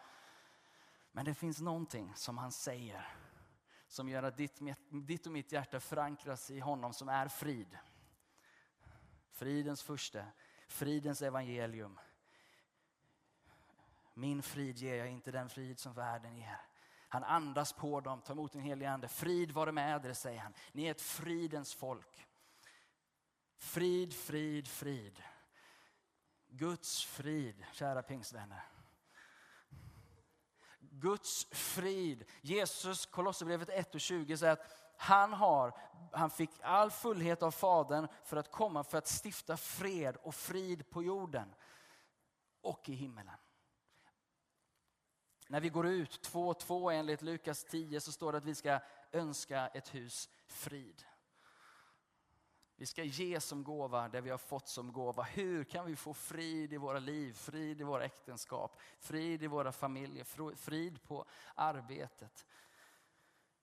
Men 1.13 1.25
det 1.25 1.35
finns 1.35 1.61
någonting 1.61 2.13
som 2.17 2.39
han 2.39 2.53
säger 2.53 3.09
som 3.95 4.09
gör 4.09 4.23
att 4.23 4.37
ditt, 4.37 4.59
ditt 4.91 5.27
och 5.27 5.33
mitt 5.33 5.53
hjärta 5.53 5.81
förankras 5.81 6.51
i 6.51 6.61
honom 6.61 6.93
som 6.93 7.09
är 7.09 7.29
frid. 7.29 7.79
Fridens 9.31 9.83
första, 9.83 10.25
fridens 10.69 11.23
evangelium. 11.23 11.99
Min 14.15 14.43
frid 14.43 14.79
ger 14.79 14.95
jag, 14.95 15.09
inte 15.09 15.31
den 15.31 15.49
frid 15.49 15.79
som 15.79 15.93
världen 15.93 16.37
ger. 16.37 16.61
Han 17.09 17.25
andas 17.25 17.73
på 17.73 18.01
dem, 18.01 18.21
tar 18.21 18.35
emot 18.35 18.53
den 18.53 18.63
helige 18.63 18.91
ande. 18.91 19.09
Frid 19.09 19.51
vare 19.51 19.73
med 19.73 20.07
er, 20.07 20.13
säger 20.13 20.41
han. 20.41 20.55
Ni 20.73 20.85
är 20.85 20.91
ett 20.91 21.01
fridens 21.01 21.75
folk. 21.75 22.27
Frid, 23.57 24.15
frid, 24.15 24.69
frid. 24.69 25.23
Guds 26.49 27.05
frid, 27.05 27.65
kära 27.73 28.03
pingstvänner. 28.03 28.63
Guds 30.79 31.47
frid. 31.51 32.25
Jesus, 32.41 33.07
Kolosserbrevet 33.07 33.69
1 33.69 33.95
och 33.95 34.01
20 34.01 34.37
säger 34.37 34.53
att 34.53 34.95
han, 34.97 35.33
har, 35.33 35.79
han 36.13 36.31
fick 36.31 36.51
all 36.63 36.91
fullhet 36.91 37.43
av 37.43 37.51
Fadern 37.51 38.09
för 38.25 38.37
att 38.37 38.51
komma 38.51 38.85
för 38.85 38.99
att 38.99 39.21
stifta 39.25 39.57
fred 39.57 40.17
och 40.17 40.35
frid 40.35 40.91
på 40.91 41.03
jorden 41.03 41.55
och 42.61 42.89
i 42.89 42.93
himmelen. 42.93 43.35
När 45.47 45.61
vi 45.61 45.69
går 45.69 45.87
ut 45.87 46.29
2.2 46.33 46.93
enligt 46.93 47.23
Lukas 47.23 47.65
10 47.65 48.01
så 48.01 48.13
står 48.13 48.33
det 48.33 48.39
att 48.39 48.45
vi 48.45 48.55
ska 48.55 48.81
önska 49.13 49.67
ett 49.69 49.95
hus 49.95 50.29
frid. 50.47 51.05
Vi 52.77 52.87
ska 52.87 53.05
ge 53.05 53.41
som 53.41 53.65
gåva 53.65 54.09
det 54.09 54.21
vi 54.21 54.31
har 54.31 54.39
fått 54.39 54.69
som 54.69 54.93
gåva. 54.93 55.23
Hur 55.23 55.65
kan 55.65 55.87
vi 55.87 55.97
få 55.97 56.15
frid 56.15 56.73
i 56.73 56.77
våra 56.77 56.99
liv, 56.99 57.33
frid 57.33 57.81
i 57.81 57.85
våra 57.85 58.05
äktenskap, 58.05 58.77
frid 58.99 59.43
i 59.43 59.47
våra 59.47 59.73
familjer, 59.73 60.55
frid 60.57 61.03
på 61.03 61.25
arbetet? 61.55 62.47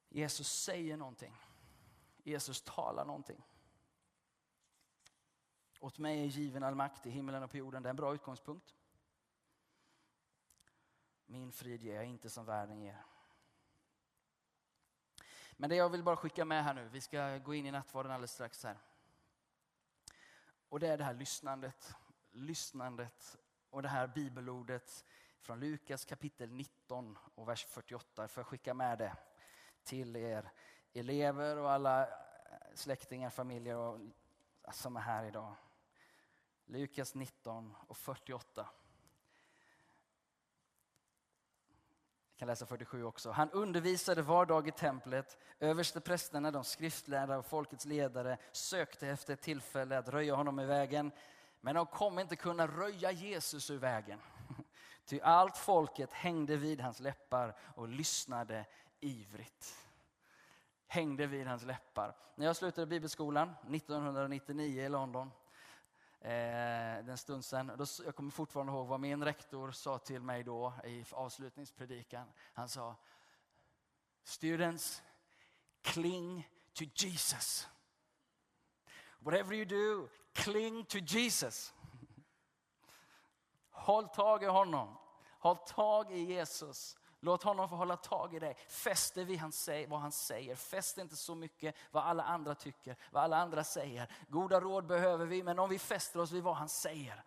Jesus 0.09 0.47
säger 0.47 0.97
någonting. 0.97 1.35
Jesus 2.23 2.61
talar 2.61 3.05
någonting. 3.05 3.45
Åt 5.79 5.97
mig 5.97 6.21
är 6.21 6.25
given 6.25 6.63
all 6.63 6.75
makt 6.75 7.05
i 7.05 7.09
himlen 7.09 7.43
och 7.43 7.51
på 7.51 7.57
jorden. 7.57 7.83
Det 7.83 7.87
är 7.87 7.91
en 7.91 7.95
bra 7.95 8.13
utgångspunkt. 8.13 8.75
Min 11.31 11.51
frid 11.51 11.83
ger 11.83 11.95
jag 11.95 12.05
inte 12.05 12.29
som 12.29 12.45
världen 12.45 12.81
ger. 12.81 13.05
Men 15.51 15.69
det 15.69 15.75
jag 15.75 15.89
vill 15.89 16.03
bara 16.03 16.15
skicka 16.15 16.45
med 16.45 16.63
här 16.63 16.73
nu, 16.73 16.89
vi 16.89 17.01
ska 17.01 17.37
gå 17.37 17.53
in 17.53 17.65
i 17.65 17.71
nattvarden 17.71 18.11
alldeles 18.11 18.31
strax 18.31 18.63
här. 18.63 18.77
Och 20.69 20.79
det 20.79 20.87
är 20.87 20.97
det 20.97 21.03
här 21.03 21.13
lyssnandet, 21.13 21.95
lyssnandet 22.31 23.37
och 23.69 23.81
det 23.81 23.89
här 23.89 24.07
bibelordet 24.07 25.05
från 25.39 25.59
Lukas 25.59 26.05
kapitel 26.05 26.51
19 26.51 27.17
och 27.35 27.47
vers 27.47 27.65
48. 27.65 28.27
För 28.27 28.41
att 28.41 28.47
skicka 28.47 28.73
med 28.73 28.97
det 28.97 29.15
till 29.83 30.15
er 30.15 30.51
elever 30.93 31.57
och 31.57 31.71
alla 31.71 32.09
släktingar, 32.73 33.29
familjer 33.29 33.75
och, 33.75 33.99
som 34.71 34.97
är 34.97 35.01
här 35.01 35.25
idag. 35.25 35.55
Lukas 36.65 37.15
19 37.15 37.75
och 37.87 37.97
48. 37.97 38.69
Kan 42.41 42.47
läsa 42.47 42.65
47 42.65 43.03
också. 43.03 43.31
Han 43.31 43.51
undervisade 43.51 44.21
var 44.21 44.45
dag 44.45 44.67
i 44.67 44.71
templet. 44.71 45.37
Översteprästerna, 45.59 46.51
de 46.51 46.63
skriftlärda 46.63 47.37
och 47.37 47.45
folkets 47.45 47.85
ledare 47.85 48.37
sökte 48.51 49.07
efter 49.07 49.33
ett 49.33 49.41
tillfälle 49.41 49.97
att 49.97 50.09
röja 50.09 50.35
honom 50.35 50.59
i 50.59 50.65
vägen. 50.65 51.11
Men 51.59 51.75
de 51.75 51.85
kom 51.85 52.19
inte 52.19 52.35
kunna 52.35 52.67
röja 52.67 53.11
Jesus 53.11 53.69
ur 53.69 53.77
vägen. 53.77 54.19
Ty 55.05 55.19
allt 55.19 55.57
folket 55.57 56.13
hängde 56.13 56.57
vid 56.57 56.81
hans 56.81 56.99
läppar 56.99 57.55
och 57.75 57.87
lyssnade 57.87 58.65
ivrigt. 58.99 59.75
Hängde 60.87 61.27
vid 61.27 61.47
hans 61.47 61.63
läppar. 61.63 62.15
När 62.35 62.45
jag 62.45 62.55
slutade 62.55 62.87
bibelskolan 62.87 63.49
1999 63.49 64.81
i 64.85 64.89
London 64.89 65.31
eh, 66.21 67.05
den 67.05 67.17
stund 67.17 67.45
sedan. 67.45 67.71
Då, 67.77 67.85
jag 68.05 68.15
kommer 68.15 68.31
fortfarande 68.31 68.71
ihåg 68.71 68.87
vad 68.87 68.99
min 68.99 69.23
rektor 69.23 69.71
sa 69.71 69.97
till 69.97 70.21
mig 70.21 70.43
då 70.43 70.73
i 70.83 71.05
avslutningspredikan. 71.11 72.27
Han 72.53 72.69
sa 72.69 72.95
Students, 74.23 75.01
cling 75.81 76.49
to 76.73 76.85
Jesus. 76.95 77.67
Whatever 79.19 79.53
you 79.53 79.65
do, 79.65 80.09
cling 80.33 80.85
to 80.85 80.99
Jesus. 80.99 81.73
Håll 83.71 84.07
tag 84.07 84.43
i 84.43 84.47
honom. 84.47 84.97
Håll 85.39 85.57
tag 85.57 86.11
i 86.11 86.19
Jesus. 86.19 86.97
Låt 87.23 87.43
honom 87.43 87.69
få 87.69 87.75
hålla 87.75 87.97
tag 87.97 88.33
i 88.35 88.39
dig. 88.39 88.55
Fäst 88.67 89.15
dig 89.15 89.25
vid 89.25 89.41
vad 89.89 89.99
han 89.99 90.11
säger. 90.11 90.55
Fäst 90.55 90.97
inte 90.97 91.15
så 91.15 91.35
mycket 91.35 91.75
vad 91.91 92.03
alla 92.03 92.23
andra 92.23 92.55
tycker, 92.55 92.97
vad 93.11 93.23
alla 93.23 93.37
andra 93.37 93.63
säger. 93.63 94.11
Goda 94.27 94.61
råd 94.61 94.85
behöver 94.85 95.25
vi, 95.25 95.43
men 95.43 95.59
om 95.59 95.69
vi 95.69 95.79
fäster 95.79 96.19
oss 96.19 96.31
vid 96.31 96.43
vad 96.43 96.55
han 96.55 96.69
säger. 96.69 97.23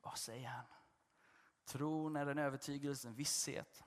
Vad 0.00 0.18
säger 0.18 0.48
han? 0.48 0.64
Tron 1.64 2.16
är 2.16 2.26
en 2.26 2.38
övertygelse, 2.38 3.08
en 3.08 3.14
visshet. 3.14 3.84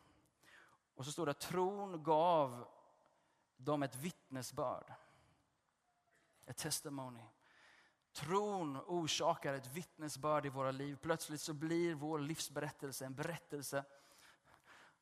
Och 0.96 1.06
så 1.06 1.12
står 1.12 1.26
det 1.26 1.32
att 1.32 1.40
tron 1.40 2.04
gav 2.04 2.68
dem 3.58 3.84
ett 3.84 3.96
vittnesbörd. 3.96 4.94
Ett 6.46 6.58
testimony. 6.58 7.24
Tron 8.16 8.78
orsakar 8.78 9.54
ett 9.54 9.68
vittnesbörd 9.68 10.46
i 10.46 10.50
våra 10.50 10.72
liv. 10.72 10.98
Plötsligt 11.02 11.42
så 11.42 11.54
blir 11.54 11.94
vår 11.94 12.20
livsberättelse 12.20 13.06
en 13.06 13.16
berättelse. 13.16 13.84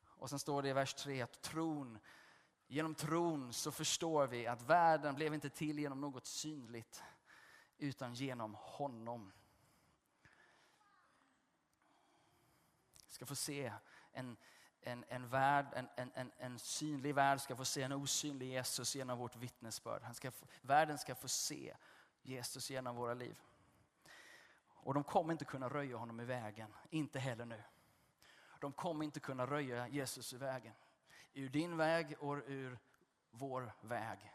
Och 0.04 0.30
sen 0.30 0.38
står 0.38 0.62
det 0.62 0.68
i 0.68 0.72
vers 0.72 0.94
3 0.94 1.22
att 1.22 1.42
tron, 1.42 1.98
genom 2.66 2.94
tron 2.94 3.52
så 3.52 3.70
förstår 3.72 4.26
vi 4.26 4.46
att 4.46 4.62
världen 4.62 5.14
blev 5.14 5.34
inte 5.34 5.50
till 5.50 5.78
genom 5.78 6.00
något 6.00 6.26
synligt 6.26 7.02
utan 7.78 8.14
genom 8.14 8.54
honom. 8.54 9.32
Ska 13.08 13.26
få 13.26 13.34
se 13.34 13.72
en, 14.12 14.36
en, 14.80 15.04
en, 15.08 15.28
värld, 15.28 15.66
en, 15.96 16.10
en, 16.14 16.32
en 16.38 16.58
synlig 16.58 17.14
värld 17.14 17.40
ska 17.40 17.56
få 17.56 17.64
se 17.64 17.82
en 17.82 17.92
osynlig 17.92 18.48
Jesus 18.48 18.96
genom 18.96 19.18
vårt 19.18 19.36
vittnesbörd. 19.36 20.02
Han 20.02 20.14
ska, 20.14 20.30
världen 20.62 20.98
ska 20.98 21.14
få 21.14 21.28
se 21.28 21.74
Jesus 22.24 22.70
genom 22.70 22.96
våra 22.96 23.14
liv. 23.14 23.40
Och 24.66 24.94
de 24.94 25.04
kommer 25.04 25.32
inte 25.32 25.44
kunna 25.44 25.68
röja 25.68 25.96
honom 25.96 26.20
i 26.20 26.24
vägen, 26.24 26.74
inte 26.90 27.18
heller 27.18 27.44
nu. 27.44 27.62
De 28.60 28.72
kommer 28.72 29.04
inte 29.04 29.20
kunna 29.20 29.46
röja 29.46 29.88
Jesus 29.88 30.32
i 30.32 30.36
vägen. 30.36 30.74
Ur 31.32 31.48
din 31.48 31.76
väg 31.76 32.16
och 32.20 32.36
ur 32.46 32.78
vår 33.30 33.72
väg. 33.80 34.32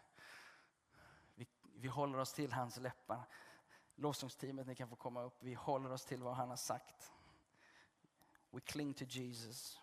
Vi, 1.36 1.48
vi 1.62 1.88
håller 1.88 2.18
oss 2.18 2.34
till 2.34 2.54
hans 2.54 2.78
läppar. 2.78 3.28
Lovsångsteamet, 3.96 4.68
ni 4.68 4.76
kan 4.76 4.90
få 4.90 4.96
komma 4.96 5.24
upp. 5.24 5.44
Vi 5.44 5.54
håller 5.54 5.92
oss 5.92 6.06
till 6.06 6.24
vad 6.24 6.36
han 6.36 6.50
har 6.50 6.56
sagt. 6.56 7.12
We 8.52 8.60
cling 8.60 8.94
to 8.94 9.06
Jesus. 9.06 9.80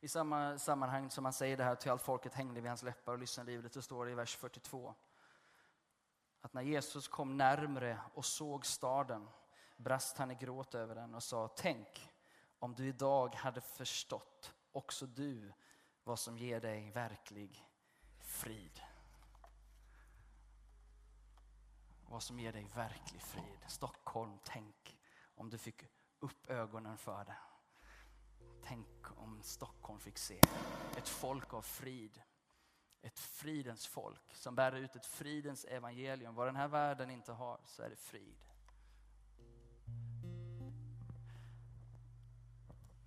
I 0.00 0.08
samma 0.08 0.58
sammanhang 0.58 1.10
som 1.10 1.24
han 1.24 1.32
säger 1.32 1.56
det 1.56 1.64
här 1.64 1.74
till 1.74 1.90
allt 1.90 2.02
folket 2.02 2.34
hängde 2.34 2.60
vid 2.60 2.70
hans 2.70 2.82
läppar 2.82 3.12
och 3.12 3.18
lyssnade 3.18 3.50
livligt 3.50 3.74
så 3.74 3.82
står 3.82 4.04
det 4.04 4.10
i 4.10 4.14
vers 4.14 4.36
42 4.36 4.94
att 6.40 6.52
när 6.52 6.62
Jesus 6.62 7.08
kom 7.08 7.36
närmre 7.36 8.00
och 8.14 8.24
såg 8.24 8.66
staden 8.66 9.28
brast 9.76 10.18
han 10.18 10.30
i 10.30 10.34
gråt 10.34 10.74
över 10.74 10.94
den 10.94 11.14
och 11.14 11.22
sa 11.22 11.48
Tänk 11.48 12.10
om 12.58 12.74
du 12.74 12.86
idag 12.86 13.34
hade 13.34 13.60
förstått 13.60 14.54
också 14.72 15.06
du 15.06 15.52
vad 16.04 16.18
som 16.18 16.38
ger 16.38 16.60
dig 16.60 16.90
verklig 16.90 17.64
frid. 18.18 18.80
Vad 22.08 22.22
som 22.22 22.40
ger 22.40 22.52
dig 22.52 22.64
verklig 22.74 23.22
frid. 23.22 23.64
Stockholm, 23.66 24.38
tänk 24.44 24.98
om 25.34 25.50
du 25.50 25.58
fick 25.58 25.84
upp 26.18 26.50
ögonen 26.50 26.96
för 26.98 27.24
det. 27.24 27.49
Tänk 28.62 28.86
om 29.16 29.42
Stockholm 29.42 29.98
fick 29.98 30.18
se 30.18 30.40
ett 30.96 31.08
folk 31.08 31.54
av 31.54 31.62
frid. 31.62 32.22
Ett 33.02 33.18
fridens 33.18 33.86
folk 33.86 34.34
som 34.34 34.54
bär 34.54 34.72
ut 34.72 34.96
ett 34.96 35.06
fridens 35.06 35.64
evangelium. 35.64 36.34
Vad 36.34 36.48
den 36.48 36.56
här 36.56 36.68
världen 36.68 37.10
inte 37.10 37.32
har 37.32 37.60
så 37.64 37.82
är 37.82 37.90
det 37.90 37.96
frid. 37.96 38.44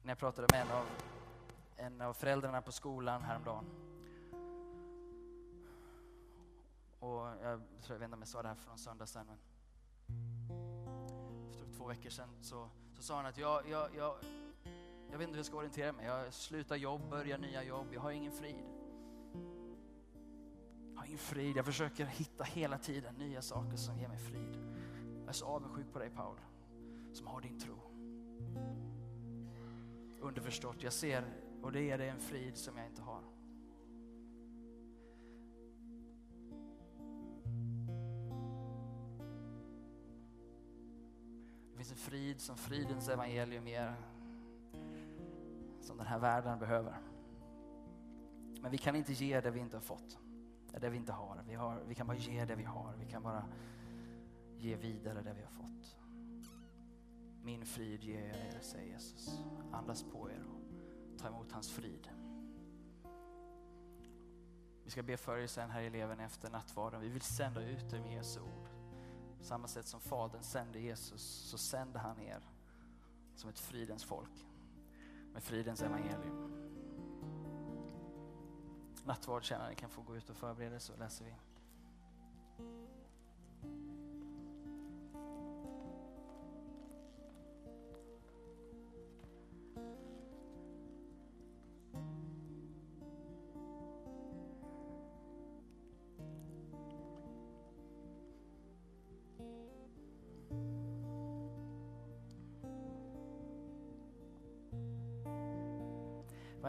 När 0.04 0.12
jag 0.12 0.18
pratade 0.18 0.48
med 0.52 0.62
en 0.62 0.72
av, 0.72 0.86
en 1.76 2.02
av 2.02 2.14
föräldrarna 2.14 2.62
på 2.62 2.72
skolan 2.72 3.22
häromdagen. 3.24 3.66
Och 7.00 7.28
jag, 7.28 7.62
tror, 7.82 7.96
jag 7.96 8.00
vet 8.00 8.02
inte 8.02 8.14
om 8.14 8.22
jag 8.22 8.28
sa 8.28 8.42
det 8.42 8.48
här 8.48 8.56
för 8.56 8.70
någon 8.70 8.78
söndag 8.78 9.06
sedan. 9.06 9.26
Men 9.28 9.38
för 11.54 11.66
typ 11.66 11.78
två 11.78 11.88
veckor 11.88 12.10
sedan 12.10 12.30
så, 12.42 12.70
så 12.96 13.04
sa 13.04 13.16
han 13.16 13.26
att 13.26 13.38
jag, 13.38 13.70
jag, 13.70 13.96
jag, 13.96 14.16
jag 15.14 15.18
vet 15.18 15.28
inte 15.28 15.36
hur 15.36 15.40
jag 15.40 15.46
ska 15.46 15.58
orientera 15.58 15.92
mig. 15.92 16.06
Jag 16.06 16.34
slutar 16.34 16.76
jobb, 16.76 17.10
börjar 17.10 17.38
nya 17.38 17.64
jobb. 17.64 17.88
Jag 17.94 18.02
har 18.02 18.12
ingen 18.12 18.32
frid. 18.32 18.66
Jag 20.94 21.00
har 21.00 21.06
ingen 21.06 21.20
frid. 21.20 21.58
Jag 21.58 21.66
försöker 21.66 22.06
hitta 22.06 22.44
hela 22.44 22.78
tiden 22.78 23.16
nya 23.16 23.42
saker 23.42 23.78
som 23.78 24.00
ger 24.00 24.08
mig 24.08 24.18
frid. 24.18 24.58
Jag 25.20 25.30
är 25.30 25.34
så 25.34 25.46
avundsjuk 25.46 25.94
på 25.94 26.00
dig 26.00 26.10
Paul, 26.10 26.38
som 27.14 27.28
har 27.28 27.42
din 27.42 27.60
tro. 27.60 27.76
Underförstått, 30.22 30.84
jag 30.84 30.94
ser 30.94 31.24
och 31.62 31.72
det 31.72 31.82
ger 31.82 31.98
dig 31.98 32.10
en 32.10 32.20
frid 32.20 32.58
som 32.58 32.78
jag 32.78 32.88
inte 32.88 33.02
har. 33.02 33.22
Det 41.72 41.78
finns 41.78 41.92
en 41.92 41.98
frid 41.98 42.42
som 42.42 42.58
fridens 42.58 43.10
evangelium 43.10 43.68
ger 43.68 43.96
som 45.84 45.98
den 45.98 46.08
här 46.08 46.20
världen 46.20 46.60
behöver. 46.60 46.98
Men 48.62 48.72
vi 48.72 48.78
kan 48.78 48.96
inte 48.96 49.14
ge 49.14 49.42
det 49.42 49.52
vi 49.52 49.60
inte 49.60 49.76
har 49.76 49.82
fått, 49.82 50.20
det 50.82 50.90
vi 50.90 50.98
inte 50.98 51.12
har. 51.12 51.44
Vi, 51.48 51.56
har. 51.56 51.84
vi 51.88 51.96
kan 51.96 52.08
bara 52.08 52.18
ge 52.18 52.46
det 52.46 52.56
vi 52.56 52.64
har, 52.64 52.96
vi 53.00 53.06
kan 53.06 53.24
bara 53.24 53.46
ge 54.58 54.76
vidare 54.76 55.22
det 55.22 55.34
vi 55.34 55.42
har 55.42 55.52
fått. 55.52 55.98
Min 57.42 57.66
frid 57.66 58.04
ger 58.04 58.28
jag 58.28 58.38
er, 58.38 58.60
säger 58.62 58.94
Jesus. 58.94 59.42
Andas 59.72 60.04
på 60.04 60.30
er 60.30 60.44
och 60.44 61.20
ta 61.20 61.28
emot 61.28 61.52
hans 61.52 61.72
frid. 61.72 62.10
Vi 64.84 64.90
ska 64.90 65.04
be 65.04 65.18
för 65.18 65.38
er 65.38 65.48
sen 65.48 65.70
här 65.70 65.82
i 65.82 65.88
eleven 65.88 66.20
efter 66.20 66.50
nattvarden. 66.50 67.02
Vi 67.02 67.10
vill 67.10 67.22
sända 67.22 67.62
ut 67.62 67.94
er 67.94 68.00
med 68.00 68.14
Jesu 68.14 68.40
ord. 68.40 68.70
På 69.38 69.44
samma 69.44 69.68
sätt 69.68 69.86
som 69.86 70.02
Fadern 70.02 70.44
sände 70.44 70.80
Jesus 70.80 71.22
så 71.22 71.58
sände 71.58 72.00
han 72.00 72.20
er 72.20 72.50
som 73.36 73.50
ett 73.50 73.60
fridens 73.60 74.04
folk 74.04 74.48
med 75.34 75.44
fridens 75.44 75.82
evangelium. 75.82 76.50
Nattvardstjänaren 79.06 79.76
kan 79.76 79.90
få 79.90 80.02
gå 80.02 80.18
ut 80.18 80.30
och 80.30 80.36
förbereda 80.36 80.80
så 80.80 80.96
läser 80.96 81.26
vi. 81.26 81.34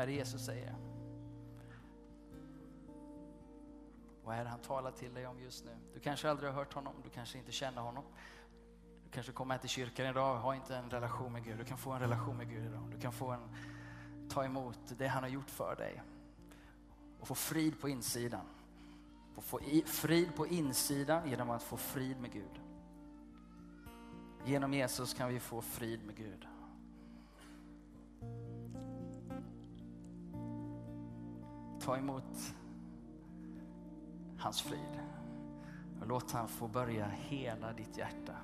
Vad 0.05 0.09
är 0.09 0.13
det 0.13 0.19
Jesus 0.19 0.45
säger? 0.45 0.75
Vad 4.25 4.37
är 4.37 4.45
det 4.45 4.51
han 4.51 4.61
talar 4.61 4.91
till 4.91 5.15
dig 5.15 5.27
om 5.27 5.41
just 5.41 5.65
nu? 5.65 5.71
Du 5.95 6.01
kanske 6.01 6.31
aldrig 6.31 6.51
har 6.51 6.57
hört 6.57 6.75
honom, 6.75 6.95
du 7.05 7.11
kanske 7.11 7.39
inte 7.39 7.53
känner 7.53 7.83
honom. 7.83 8.05
Du 9.05 9.11
kanske 9.11 9.33
kommer 9.33 9.59
till 9.59 9.69
kyrkan 9.69 10.07
idag 10.07 10.37
och 10.37 10.43
har 10.43 10.55
inte 10.55 10.77
en 10.77 10.91
relation 10.91 11.33
med 11.33 11.45
Gud. 11.45 11.59
Du 11.59 11.65
kan 11.65 11.79
få 11.79 11.91
en 11.91 12.01
relation 12.01 12.37
med 12.37 12.51
Gud 12.51 12.65
idag. 12.65 12.91
Du 12.95 13.01
kan 13.01 13.13
få 13.13 13.31
en, 13.31 13.49
ta 14.29 14.45
emot 14.45 14.79
det 14.99 15.07
han 15.07 15.23
har 15.23 15.31
gjort 15.31 15.51
för 15.51 15.77
dig. 15.77 16.03
Och 17.21 17.29
få 17.29 17.35
frid 17.35 17.81
på 17.81 17.89
insidan. 17.89 18.47
Få 19.35 19.59
frid 19.87 20.37
på 20.37 20.47
insidan 20.47 21.29
genom 21.29 21.51
att 21.51 21.63
få 21.63 21.77
frid 21.77 22.21
med 22.21 22.33
Gud. 22.33 22.61
Genom 24.45 24.75
Jesus 24.75 25.15
kan 25.15 25.29
vi 25.29 25.41
få 25.41 25.61
frid 25.61 26.07
med 26.07 26.17
Gud. 26.17 26.47
Ta 31.85 31.97
emot 31.97 32.55
hans 34.39 34.63
frid. 34.63 35.01
Och 36.01 36.07
låt 36.07 36.31
han 36.31 36.49
få 36.49 36.69
börja 36.69 37.07
hela 37.07 37.73
ditt 37.73 37.99
hjärta. 37.99 38.37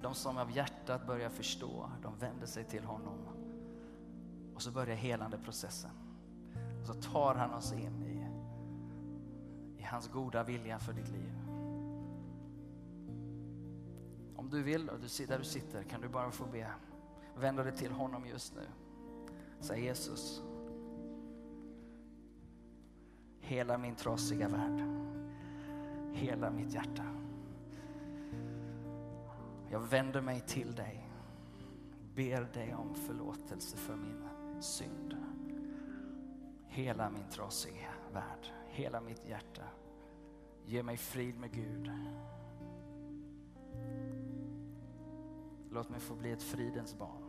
De 0.00 0.14
som 0.14 0.38
av 0.38 0.50
hjärtat 0.50 1.06
börjar 1.06 1.28
förstå, 1.28 1.90
de 2.02 2.18
vänder 2.18 2.46
sig 2.46 2.64
till 2.64 2.84
honom. 2.84 3.18
Och 4.54 4.62
så 4.62 4.70
börjar 4.70 4.96
helande 4.96 5.38
processen. 5.38 5.90
Och 6.80 6.86
så 6.86 6.94
tar 6.94 7.34
han 7.34 7.54
oss 7.54 7.72
in 7.72 8.02
i, 8.02 8.26
i 9.80 9.82
hans 9.82 10.08
goda 10.08 10.44
vilja 10.44 10.78
för 10.78 10.92
ditt 10.92 11.08
liv. 11.08 11.32
Om 14.36 14.50
du 14.50 14.62
vill 14.62 14.88
och 14.88 14.98
du 15.00 15.26
där 15.26 15.38
du 15.38 15.44
sitter 15.44 15.82
kan 15.82 16.00
du 16.00 16.08
bara 16.08 16.30
få 16.30 16.46
be. 16.46 16.70
Vända 17.36 17.62
dig 17.62 17.76
till 17.76 17.92
honom 17.92 18.26
just 18.26 18.54
nu. 18.54 18.66
Säg 19.60 19.84
Jesus, 19.84 20.42
hela 23.46 23.78
min 23.78 23.94
trasiga 23.94 24.48
värld. 24.48 24.82
Hela 26.12 26.50
mitt 26.50 26.74
hjärta. 26.74 27.04
Jag 29.70 29.80
vänder 29.80 30.20
mig 30.20 30.40
till 30.40 30.74
dig. 30.74 31.08
Ber 32.14 32.48
dig 32.54 32.74
om 32.74 32.94
förlåtelse 32.94 33.76
för 33.76 33.96
min 33.96 34.28
synd. 34.60 35.16
Hela 36.66 37.10
min 37.10 37.28
trasiga 37.30 37.88
värld, 38.12 38.52
hela 38.68 39.00
mitt 39.00 39.28
hjärta. 39.28 39.64
Ge 40.64 40.82
mig 40.82 40.96
frid 40.96 41.38
med 41.38 41.52
Gud. 41.52 41.90
Låt 45.70 45.88
mig 45.88 46.00
få 46.00 46.14
bli 46.14 46.32
ett 46.32 46.42
fridens 46.42 46.98
barn. 46.98 47.25